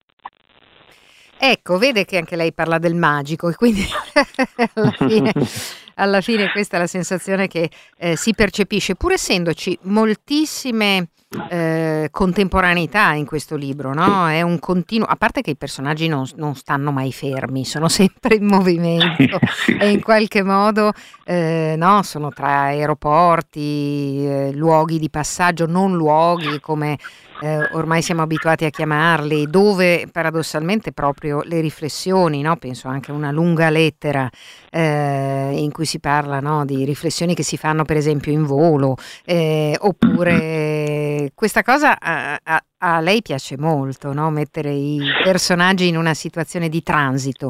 [1.38, 3.86] Ecco, vede che anche lei parla del magico e quindi
[4.74, 5.34] alla, fine,
[5.96, 11.10] alla, fine, questa è la sensazione che eh, si percepisce, pur essendoci moltissime
[11.50, 14.28] eh, contemporaneità in questo libro, no?
[14.28, 18.36] È un continuo, a parte che i personaggi non, non stanno mai fermi, sono sempre
[18.36, 19.40] in movimento
[19.80, 20.92] e in qualche modo
[21.26, 26.98] eh, no, sono tra aeroporti, eh, luoghi di passaggio, non luoghi come
[27.44, 32.56] eh, ormai siamo abituati a chiamarli, dove paradossalmente proprio le riflessioni, no?
[32.56, 34.30] penso anche a una lunga lettera
[34.72, 36.64] eh, in cui si parla no?
[36.64, 42.64] di riflessioni che si fanno per esempio in volo, eh, oppure questa cosa a, a,
[42.78, 44.30] a, lei piace molto, no?
[44.30, 47.50] mettere i personaggi in una situazione di transito.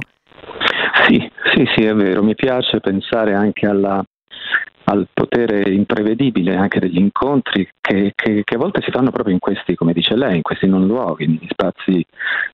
[1.06, 1.20] Sì,
[1.54, 4.04] sì, sì, è vero, mi piace pensare anche alla
[4.86, 9.40] al potere imprevedibile anche degli incontri che, che, che, a volte si fanno proprio in
[9.40, 12.06] questi, come dice lei, in questi non luoghi, in spazi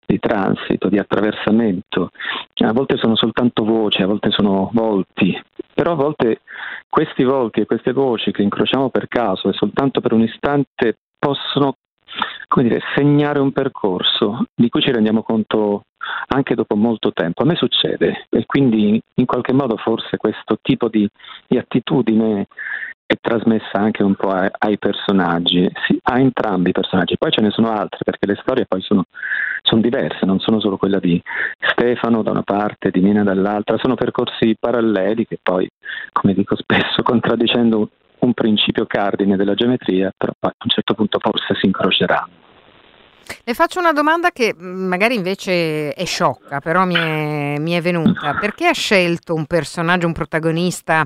[0.05, 2.11] di transito, di attraversamento.
[2.55, 5.39] A volte sono soltanto voci, a volte sono volti,
[5.73, 6.41] però a volte
[6.89, 11.75] questi volti e queste voci che incrociamo per caso e soltanto per un istante possono
[12.49, 15.83] come dire, segnare un percorso di cui ci rendiamo conto
[16.27, 17.43] anche dopo molto tempo.
[17.43, 21.07] A me succede e quindi in qualche modo forse questo tipo di,
[21.47, 22.47] di attitudine
[23.05, 27.17] è trasmessa anche un po' ai, ai personaggi, sì, a entrambi i personaggi.
[27.17, 29.05] Poi ce ne sono altre perché le storie poi sono,
[29.61, 31.21] sono, diverse, non sono solo quella di
[31.59, 35.69] Stefano da una parte, di Nina dall'altra, sono percorsi paralleli che poi,
[36.11, 37.89] come dico spesso, contraddicendo
[38.19, 42.37] un principio cardine della geometria, però a un certo punto forse si incroceranno.
[43.43, 47.81] Le faccio una domanda che mm, magari invece è sciocca, però mi è, mi è
[47.81, 48.35] venuta.
[48.39, 51.05] Perché ha scelto un personaggio, un protagonista,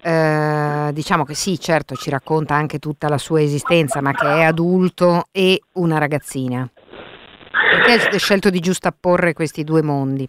[0.00, 4.42] eh, diciamo che sì, certo ci racconta anche tutta la sua esistenza, ma che è
[4.44, 6.68] adulto e una ragazzina?
[7.70, 10.28] Perché ha scelto di giustapporre questi due mondi?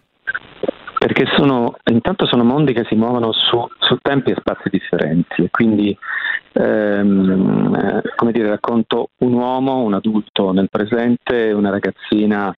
[1.00, 5.44] Perché sono, intanto sono mondi che si muovono su, su tempi e spazi differenti.
[5.44, 5.96] E quindi
[6.52, 12.54] ehm, eh, come dire, racconto un uomo, un adulto nel presente una ragazzina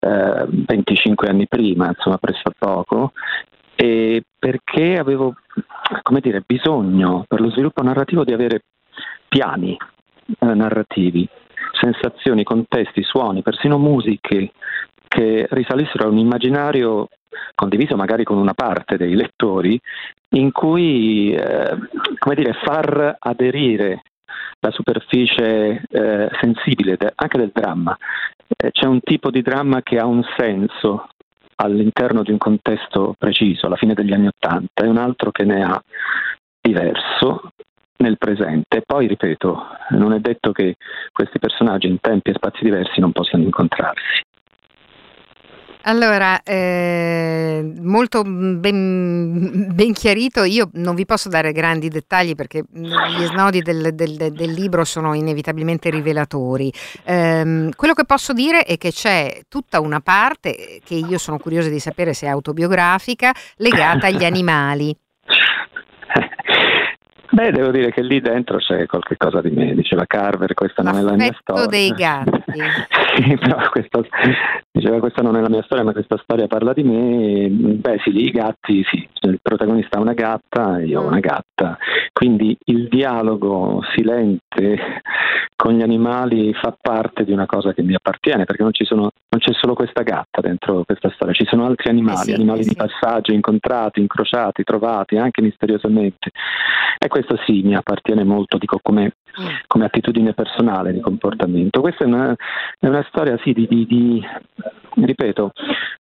[0.00, 3.12] eh, 25 anni prima, insomma presso poco,
[3.76, 5.36] e perché avevo
[6.02, 8.64] come dire, bisogno per lo sviluppo narrativo di avere
[9.28, 9.76] piani
[10.40, 11.28] eh, narrativi,
[11.80, 14.50] sensazioni, contesti, suoni, persino musiche
[15.14, 17.08] che risalissero a un immaginario
[17.54, 19.80] condiviso magari con una parte dei lettori,
[20.30, 21.76] in cui eh,
[22.18, 24.02] come dire, far aderire
[24.58, 27.96] la superficie eh, sensibile de- anche del dramma.
[28.56, 31.08] Eh, c'è un tipo di dramma che ha un senso
[31.56, 35.62] all'interno di un contesto preciso, alla fine degli anni Ottanta, e un altro che ne
[35.62, 35.80] ha
[36.60, 37.52] diverso
[37.98, 38.82] nel presente.
[38.84, 40.74] Poi, ripeto, non è detto che
[41.12, 44.22] questi personaggi in tempi e spazi diversi non possano incontrarsi.
[45.86, 53.24] Allora, eh, molto ben, ben, chiarito, io non vi posso dare grandi dettagli perché gli
[53.24, 56.72] snodi del, del, del libro sono inevitabilmente rivelatori.
[57.04, 61.68] Eh, quello che posso dire è che c'è tutta una parte che io sono curiosa
[61.68, 64.96] di sapere se è autobiografica legata agli animali.
[67.30, 70.96] Beh, devo dire che lì dentro c'è qualche cosa di me, diceva Carver, questa non
[70.96, 71.66] è la mia storia.
[71.66, 72.60] dei gatti.
[73.14, 74.06] sì, però questo,
[74.70, 77.48] diceva questa non è la mia storia, ma questa storia parla di me.
[77.48, 81.78] Beh, sì, i gatti, sì, il protagonista ha una gatta, io ho una gatta,
[82.12, 85.02] quindi il dialogo silente
[85.56, 89.40] con gli animali fa parte di una cosa che mi appartiene, perché non, sono, non
[89.40, 92.64] c'è solo questa gatta dentro questa storia, ci sono altri animali, eh sì, animali eh
[92.64, 92.76] di sì.
[92.76, 96.30] passaggio, incontrati, incrociati, trovati, anche misteriosamente.
[96.98, 99.12] E questo sì, mi appartiene molto, dico come,
[99.66, 101.80] come attitudine personale di comportamento.
[101.80, 102.34] Questa è una,
[102.78, 104.26] è una storia sì di, di, di,
[104.94, 105.52] ripeto,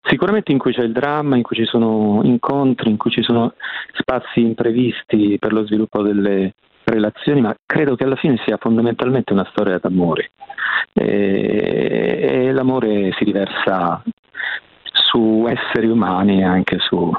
[0.02, 3.54] sicuramente in cui c'è il dramma, in cui ci sono incontri, in cui ci sono
[3.92, 6.54] spazi imprevisti per lo sviluppo delle
[6.84, 10.32] relazioni, ma credo che alla fine sia fondamentalmente una storia d'amore.
[10.92, 14.02] E, e l'amore si riversa
[15.10, 17.12] su esseri umani e anche su,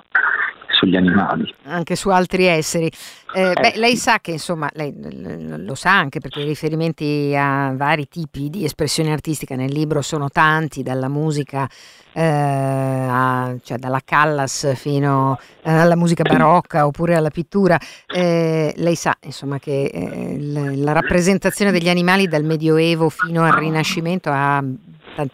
[0.68, 1.54] sugli animali.
[1.66, 2.90] Anche su altri esseri.
[3.34, 8.08] Eh, beh, lei sa che, insomma, lei lo sa anche perché i riferimenti a vari
[8.08, 11.68] tipi di espressione artistica nel libro sono tanti, dalla musica,
[12.14, 17.80] eh, a, cioè dalla Callas fino alla musica barocca oppure alla pittura.
[18.06, 24.30] Eh, lei sa, insomma, che eh, la rappresentazione degli animali dal Medioevo fino al Rinascimento
[24.32, 24.64] ha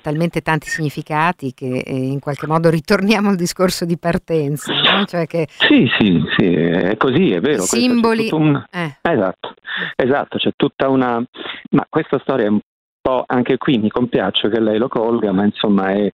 [0.01, 4.73] talmente tanti significati che eh, in qualche modo ritorniamo al discorso di partenza.
[4.73, 5.05] No?
[5.05, 7.63] Cioè che sì, sì, sì, è così, è vero.
[7.87, 8.29] Simboli.
[8.31, 8.63] Un...
[8.71, 8.97] Eh.
[9.01, 9.53] Esatto,
[9.95, 11.23] esatto, c'è tutta una...
[11.71, 12.59] Ma questa storia è un
[13.01, 16.09] po', anche qui mi compiaccio che lei lo colga, ma insomma è...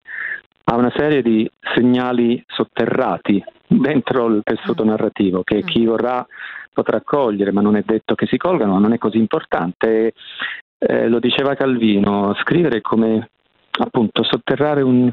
[0.65, 4.87] ha una serie di segnali sotterrati dentro il tessuto mm.
[4.87, 5.67] narrativo che mm.
[5.67, 6.25] chi vorrà
[6.73, 10.13] potrà cogliere, ma non è detto che si colgano, non è così importante.
[10.79, 13.29] Eh, lo diceva Calvino, scrivere come
[13.79, 15.11] appunto sotterrare un,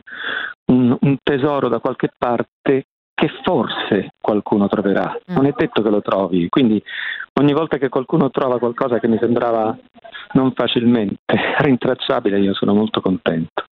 [0.67, 2.87] un, un tesoro da qualche parte
[3.21, 5.35] che forse qualcuno troverà, mm.
[5.35, 6.83] non è detto che lo trovi, quindi
[7.35, 9.77] ogni volta che qualcuno trova qualcosa che mi sembrava
[10.33, 11.18] non facilmente
[11.61, 13.64] rintracciabile io sono molto contento.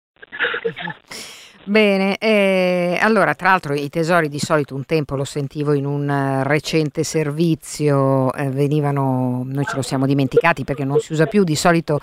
[1.63, 6.09] Bene, eh, allora tra l'altro i tesori di solito un tempo lo sentivo in un
[6.09, 11.43] uh, recente servizio, eh, venivano, noi ce lo siamo dimenticati perché non si usa più,
[11.45, 11.99] di solito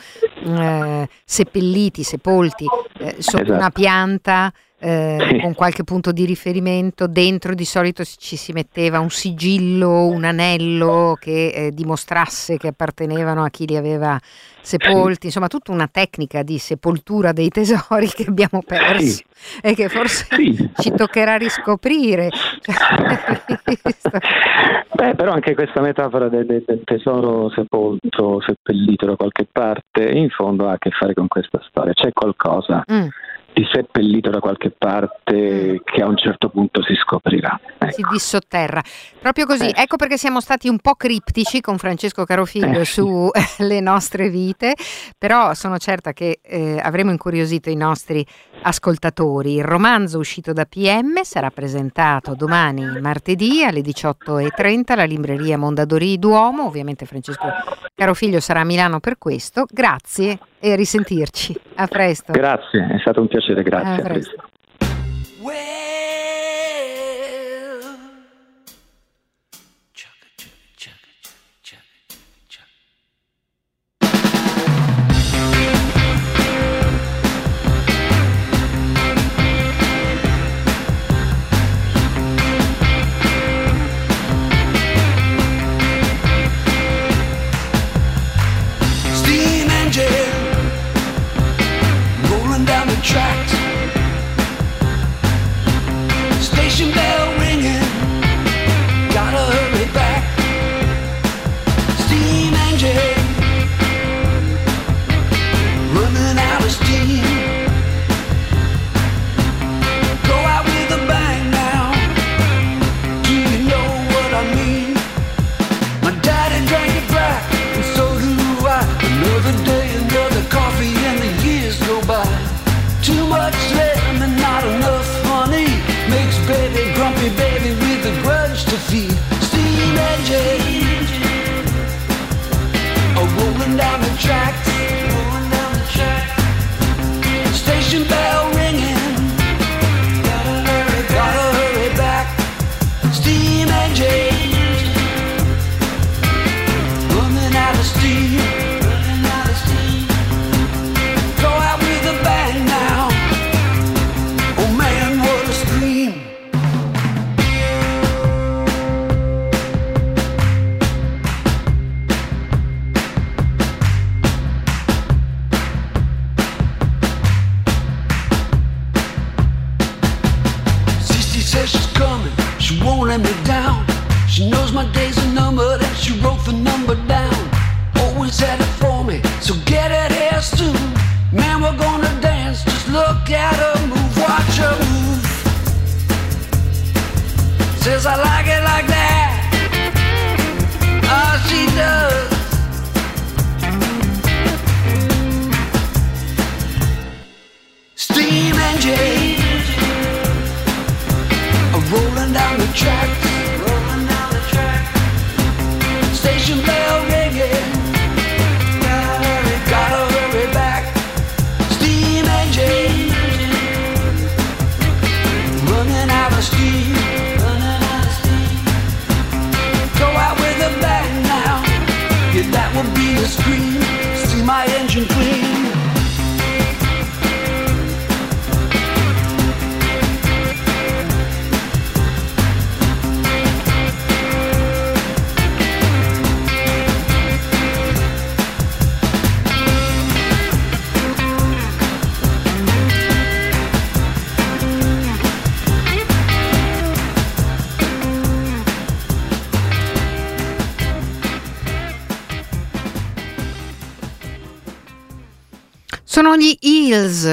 [0.45, 2.65] eh, seppelliti, sepolti
[2.99, 3.53] eh, sotto esatto.
[3.53, 4.51] una pianta
[4.83, 7.07] eh, con qualche punto di riferimento.
[7.07, 13.43] Dentro di solito ci si metteva un sigillo, un anello che eh, dimostrasse che appartenevano
[13.43, 14.19] a chi li aveva
[14.61, 19.59] sepolti, insomma tutta una tecnica di sepoltura dei tesori che abbiamo perso sì.
[19.61, 20.69] e che forse sì.
[20.75, 22.29] ci toccherà riscoprire.
[24.93, 30.67] Beh, però anche questa metafora del, del, tesoro sepolto, seppellito da qualche parte, in fondo
[30.67, 31.93] ha a che fare con questa storia.
[31.93, 33.07] C'è qualcosa mm
[33.71, 35.75] seppellito da qualche parte mm.
[35.83, 37.59] che a un certo punto si scoprirà.
[37.77, 37.91] Ecco.
[37.91, 38.81] Si dissotterra.
[39.23, 39.83] Proprio così, eh.
[39.83, 42.85] ecco perché siamo stati un po' criptici con Francesco Carofiglio eh.
[42.85, 44.73] sulle nostre vite,
[45.17, 48.25] però sono certa che eh, avremo incuriosito i nostri
[48.63, 49.55] ascoltatori.
[49.55, 56.65] Il romanzo uscito da PM sarà presentato domani martedì alle 18.30 alla libreria Mondadori Duomo,
[56.65, 57.47] ovviamente Francesco
[57.95, 59.65] Carofiglio sarà a Milano per questo.
[59.71, 61.57] Grazie e risentirci.
[61.75, 62.33] A presto.
[62.33, 64.01] Grazie, è stato un piacere, grazie.
[64.01, 64.35] A presto.
[64.35, 64.49] A
[64.79, 65.92] presto.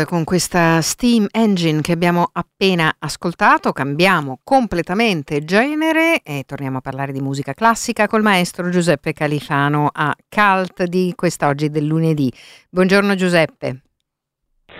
[0.06, 7.12] Con questa Steam Engine che abbiamo appena ascoltato, cambiamo completamente genere e torniamo a parlare
[7.12, 12.32] di musica classica col maestro Giuseppe Califano a Cult di quest'oggi del lunedì.
[12.68, 13.82] Buongiorno Giuseppe.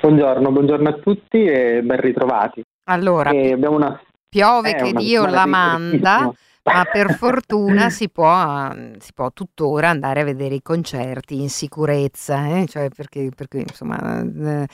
[0.01, 2.63] Buongiorno, buongiorno a tutti e ben ritrovati.
[2.85, 6.33] Allora, E abbiamo una piove eh, che una Dio la manda.
[6.73, 12.59] Ma per fortuna si può, si può tuttora andare a vedere i concerti in sicurezza,
[12.59, 12.67] eh?
[12.67, 14.67] Cioè perché, perché, insomma eh,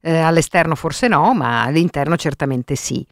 [0.00, 3.06] eh, all'esterno forse no, ma all'interno certamente sì.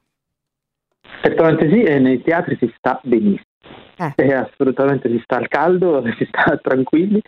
[1.22, 3.44] Certamente sì, e nei teatri si sta benissimo.
[3.96, 4.12] Eh.
[4.16, 7.20] E assolutamente si sta al caldo, si sta tranquilli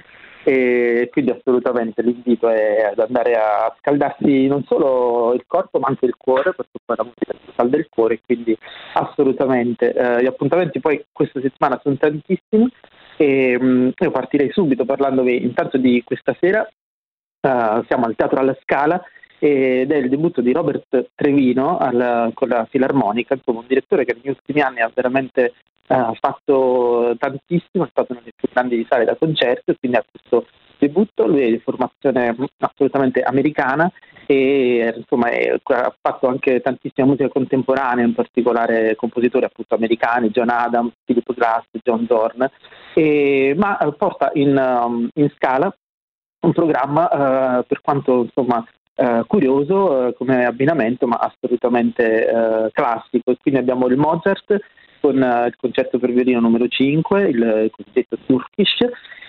[0.45, 6.07] e quindi assolutamente l'invito è ad andare a scaldarsi non solo il corpo ma anche
[6.07, 8.57] il cuore perché poi la musica si scalda il cuore quindi
[8.95, 9.93] assolutamente.
[9.93, 12.69] Eh, gli appuntamenti poi questa settimana sono tantissimi
[13.17, 16.67] e mh, io partirei subito parlandovi intanto di questa sera.
[16.67, 19.01] Eh, siamo al Teatro alla Scala
[19.39, 24.15] ed è il debutto di Robert Trevino al- con la Filarmonica, insomma un direttore che
[24.15, 25.55] negli ultimi anni ha veramente
[25.93, 30.47] eh, fatto tantissimo, è stato nelle più grandi sale da concerto quindi ha questo
[30.79, 33.91] debutto, lui è di formazione assolutamente americana
[34.27, 40.49] e insomma è- ha fatto anche tantissima musica contemporanea, in particolare compositori appunto americani, John
[40.49, 42.51] Adams, Philip Glass, John Zorn,
[42.95, 45.73] e- ma eh, porta in, um, in scala
[46.41, 48.65] un programma eh, per quanto insomma
[48.95, 53.35] eh, curioso eh, come abbinamento ma assolutamente eh, classico.
[53.41, 54.59] Quindi abbiamo il Mozart
[55.03, 58.79] con eh, il concerto per violino numero 5 il cosiddetto Turkish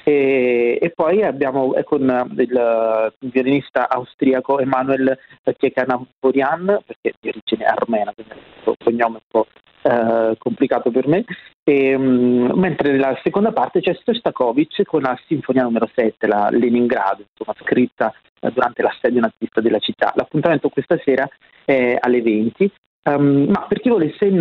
[0.03, 8.13] e, e poi abbiamo con eh, il, violinista austriaco Emanuel Tjekanaporian perché di origine armena
[8.13, 9.47] quindi questo cognome è un po'
[9.81, 11.25] eh, complicato per me.
[11.63, 17.23] E, mm, mentre nella seconda parte c'è Shostakovich con la sinfonia numero 7 la Leningrado
[17.29, 20.13] insomma scritta eh, durante l'assedio nazista della città.
[20.15, 21.27] L'appuntamento questa sera
[21.65, 22.71] è alle 20
[23.05, 24.35] Um, ma per chi volesse in,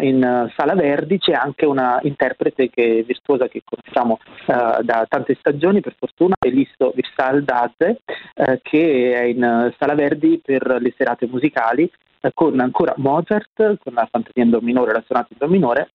[0.00, 5.82] in Sala Verdi c'è anche una interprete che, virtuosa che conosciamo eh, da tante stagioni
[5.82, 8.00] per fortuna, Elisto Virsaldadze,
[8.34, 11.90] eh, che è in Sala Verdi per le serate musicali
[12.20, 15.90] eh, con ancora Mozart, con la fantasia in do minore la sonata in do minore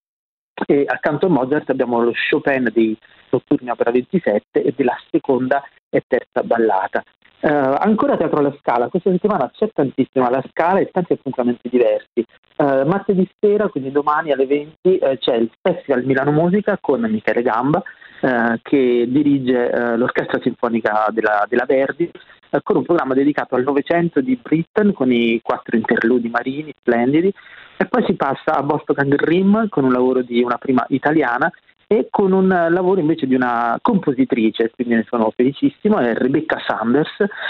[0.67, 2.95] e accanto a Mozart abbiamo lo Chopin dei
[3.32, 7.03] notturni opera 27 e della seconda e terza ballata.
[7.44, 12.24] Eh, ancora Teatro alla Scala, questa settimana c'è tantissimo alla Scala e tanti appuntamenti diversi.
[12.56, 17.42] Eh, martedì sera, quindi domani alle 20, eh, c'è il Festival Milano Musica con Michele
[17.42, 17.82] Gamba
[18.22, 22.12] eh, che dirige eh, l'Orchestra Sinfonica della, della Verdi
[22.52, 27.34] eh, con un programma dedicato al Novecento di Britten con i quattro interludi marini splendidi
[27.78, 31.52] e poi si passa a Boston Rim con un lavoro di una prima italiana
[31.92, 37.10] e con un lavoro invece di una compositrice, quindi ne sono felicissimo, è Rebecca Sanders,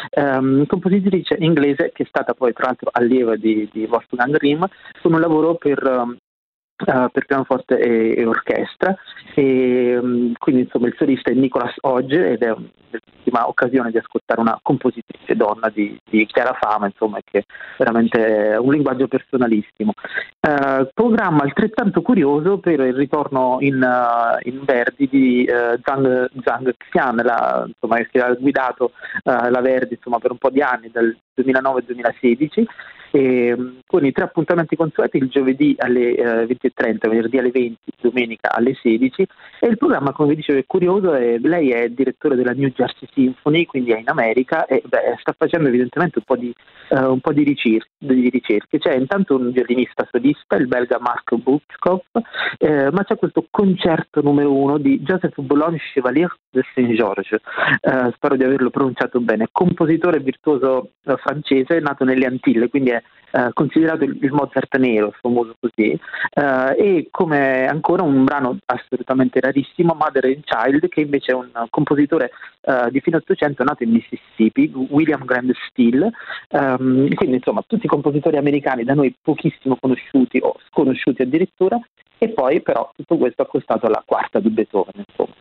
[0.09, 4.63] ehm, compositrice inglese che è stata poi tra l'altro allieva di, di Wolfgang Rimm,
[4.99, 6.17] con un lavoro per ehm,
[6.85, 8.95] Per pianoforte e, e orchestra.
[9.33, 14.41] E um, quindi insomma il solista è Nicolas Ogge ed è un'ultima occasione di ascoltare
[14.41, 17.45] una compositrice donna di, di chiara fama insomma che è
[17.77, 19.93] veramente un linguaggio personalissimo.
[20.39, 27.15] Uh, programma altrettanto curioso per il ritorno in, uh, in Verdi di Zhang, Zhang Xian
[27.17, 28.91] la, insomma, che ha guidato
[29.23, 32.65] la Verdi insomma, per un po' di anni dal 2009-2016
[33.11, 37.77] e, mm, con i tre appuntamenti consueti il giovedì alle eh, 20.30, venerdì alle 20,
[38.01, 39.27] domenica alle 16
[39.59, 43.07] e il programma come vi dicevo è curioso, e lei è direttore della New Jersey
[43.13, 46.53] Symphony, quindi è in America e beh, sta facendo evidentemente un po' di,
[46.89, 51.35] uh, un po di, ricerche, di, ricerche, C'è intanto un violinista solista, il belga Mark
[51.35, 52.01] Butskov,
[52.57, 57.39] eh, ma c'è questo concerto numero uno di Joseph Boulogne Chevalier de Saint-Georges,
[57.81, 63.00] eh, spero di averlo pronunciato bene, compositore virtuoso eh, francese nato nelle Antille, quindi è
[63.31, 69.39] eh, considerato il, il, Mozart nero, famoso così, eh, e come ancora un brano assolutamente
[69.39, 73.91] rarissimo, Mother and Child, che invece è un compositore eh, di fine Ottocento nato in
[73.91, 76.11] Mississippi, William Grant Steele,
[76.49, 81.79] ehm, quindi insomma tutti i compositori americani da noi pochissimo conosciuti o sconosciuti addirittura,
[82.17, 85.03] e poi però tutto questo accostato alla quarta di Beethoven.
[85.07, 85.33] Insomma.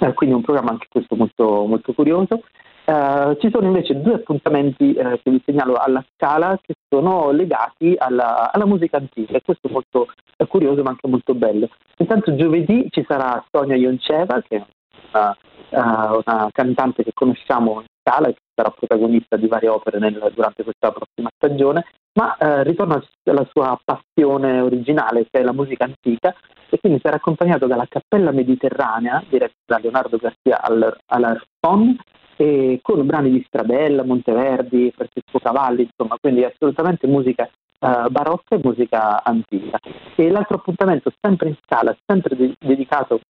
[0.00, 2.42] Eh, quindi un programma anche questo molto, molto curioso.
[2.86, 7.96] Uh, ci sono invece due appuntamenti uh, che vi segnalo alla scala che sono legati
[7.98, 10.06] alla, alla musica antica e questo è molto
[10.36, 11.68] è curioso ma anche molto bello.
[11.96, 14.64] Intanto giovedì ci sarà Sonia Ionceva che è
[15.10, 15.36] una,
[15.70, 20.92] uh, una cantante che conosciamo scala che sarà protagonista di varie opere nel, durante questa
[20.92, 21.84] prossima stagione,
[22.14, 26.34] ma ritorna alla sua passione originale che è la musica antica
[26.70, 30.62] e quindi sarà accompagnato dalla Cappella Mediterranea diretta da Leonardo Garcia
[31.06, 31.96] Alarcón
[32.36, 37.48] e con brani di Stradella, Monteverdi, Francesco Cavalli, insomma, quindi assolutamente musica
[37.80, 39.78] uh, barocca e musica antica.
[40.14, 43.20] E l'altro appuntamento, sempre in scala, sempre de- dedicato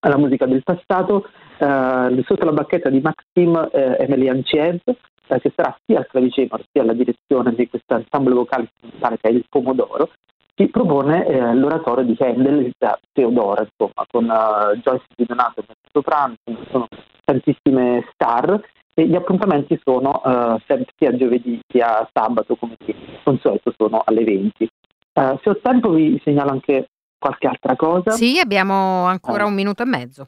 [0.00, 1.28] alla musica del passato,
[1.58, 6.82] uh, sotto la bacchetta di Maxime eh, Chies, eh, che sarà sia al clavicembalo sia
[6.82, 10.10] alla direzione di questo ensemble vocale strumentale che è il Pomodoro,
[10.54, 15.76] ci propone eh, l'oratorio di Handel da Teodora, insomma, con uh, Joyce Di Donato nel
[15.92, 16.34] soprano,
[16.70, 16.88] sono
[17.24, 18.60] tantissime star
[18.92, 20.58] e gli appuntamenti sono uh,
[20.96, 22.92] sia giovedì sia sabato come di
[23.22, 24.68] consueto sono alle 20.
[25.12, 26.88] Uh, eh, se ho tempo vi segnalo anche
[27.18, 28.10] qualche altra cosa.
[28.12, 30.26] Sì, abbiamo ancora un minuto e mezzo.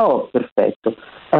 [0.00, 0.90] Oh, perfetto.
[1.30, 1.36] Uh,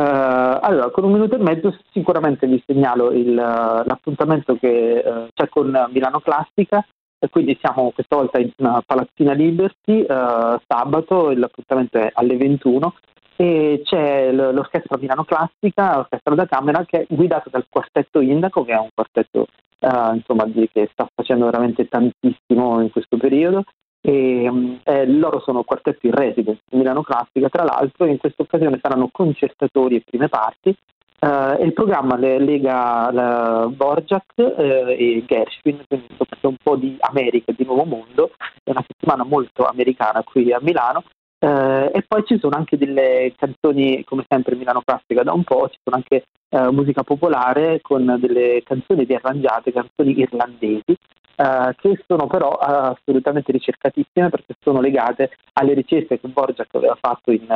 [0.61, 5.71] allora, con un minuto e mezzo sicuramente vi segnalo il, l'appuntamento che uh, c'è con
[5.93, 6.85] Milano Classica,
[7.25, 8.51] e quindi siamo questa volta in
[8.85, 12.95] Palazzina Liberty, uh, sabato, l'appuntamento è alle 21
[13.37, 18.73] e c'è l'orchestra Milano Classica, l'orchestra da camera che è guidata dal quartetto Indaco, che
[18.73, 19.47] è un quartetto
[19.81, 23.65] uh, insomma, che sta facendo veramente tantissimo in questo periodo.
[24.07, 28.79] E, um, eh, loro sono quartetti in residence Milano Classica, tra l'altro, in questa occasione
[28.79, 30.77] saranno concertatori e prime parti.
[31.21, 34.43] Uh, e il programma le, lega la Borjak uh,
[34.91, 38.33] e Gershwin, quindi c'è un po' di America e di Nuovo Mondo,
[38.63, 41.05] è una settimana molto americana qui a Milano.
[41.39, 45.67] Uh, e poi ci sono anche delle canzoni, come sempre Milano Classica da un po',
[45.71, 50.95] ci sono anche uh, musica popolare con delle canzoni riarrangiate, canzoni irlandesi,
[51.37, 57.31] uh, che sono però assolutamente ricercatissime perché sono legate alle ricerche che Borgia aveva fatto
[57.31, 57.47] in,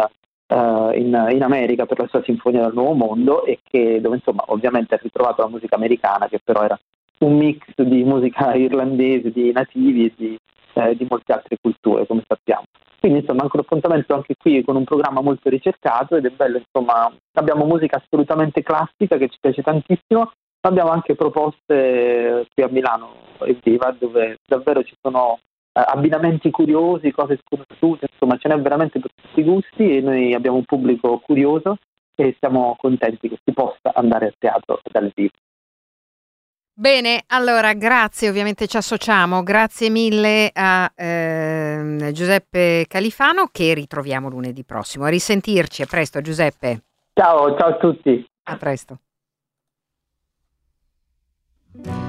[0.50, 4.94] in, in, America per la sua Sinfonia del Nuovo Mondo e che, dove insomma ovviamente
[4.94, 6.78] ha ritrovato la musica americana che però era
[7.18, 10.38] un mix di musica irlandese, di nativi e di,
[10.74, 12.64] eh, di molte altre culture, come sappiamo.
[13.00, 16.58] Quindi insomma anche un appuntamento anche qui con un programma molto ricercato ed è bello,
[16.58, 23.14] insomma, abbiamo musica assolutamente classica che ci piace tantissimo, abbiamo anche proposte qui a Milano
[23.40, 25.38] e Viva dove davvero ci sono
[25.72, 30.34] eh, abbinamenti curiosi, cose sconosciute, insomma ce n'è veramente per tutti i gusti e noi
[30.34, 31.78] abbiamo un pubblico curioso
[32.14, 35.34] e siamo contenti che si possa andare a teatro dal vivo.
[36.78, 44.64] Bene, allora grazie, ovviamente ci associamo, grazie mille a eh, Giuseppe Califano che ritroviamo lunedì
[44.64, 45.04] prossimo.
[45.04, 46.82] A risentirci, a presto Giuseppe.
[47.14, 48.24] Ciao, ciao a tutti.
[48.44, 48.98] A presto.
[51.86, 52.07] Oh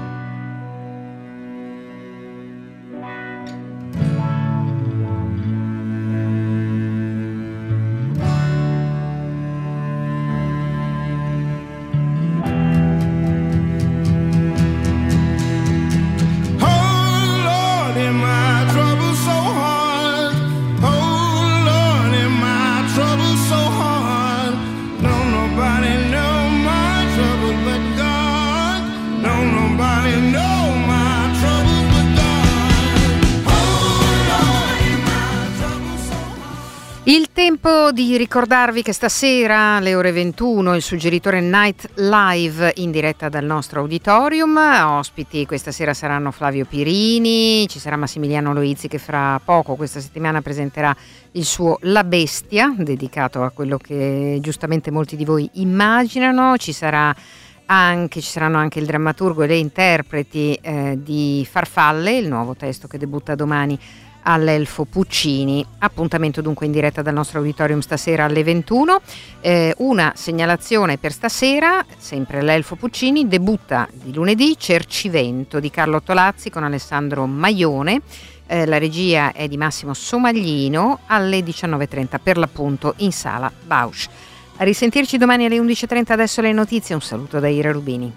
[37.10, 43.28] Il tempo di ricordarvi che stasera alle ore 21 il suggeritore Night Live in diretta
[43.28, 44.56] dal nostro auditorium.
[44.56, 50.40] Ospiti questa sera saranno Flavio Pirini, ci sarà Massimiliano Loizzi che fra poco questa settimana
[50.40, 50.94] presenterà
[51.32, 56.56] il suo La Bestia, dedicato a quello che giustamente molti di voi immaginano.
[56.58, 57.12] Ci sarà
[57.66, 62.86] anche, ci saranno anche il drammaturgo e le interpreti eh, di Farfalle, il nuovo testo
[62.86, 63.76] che debutta domani
[64.22, 65.64] all'Elfo Puccini.
[65.78, 69.00] Appuntamento dunque in diretta dal nostro auditorium stasera alle 21.
[69.40, 76.50] Eh, una segnalazione per stasera, sempre all'Elfo Puccini, debutta di lunedì Cercivento di Carlo Tolazzi
[76.50, 78.00] con Alessandro Maione.
[78.46, 84.08] Eh, la regia è di Massimo Somaglino alle 19.30 per l'appunto in sala Bausch.
[84.56, 86.94] A risentirci domani alle 11.30 adesso le notizie.
[86.94, 88.12] Un saluto da Ira Rubini.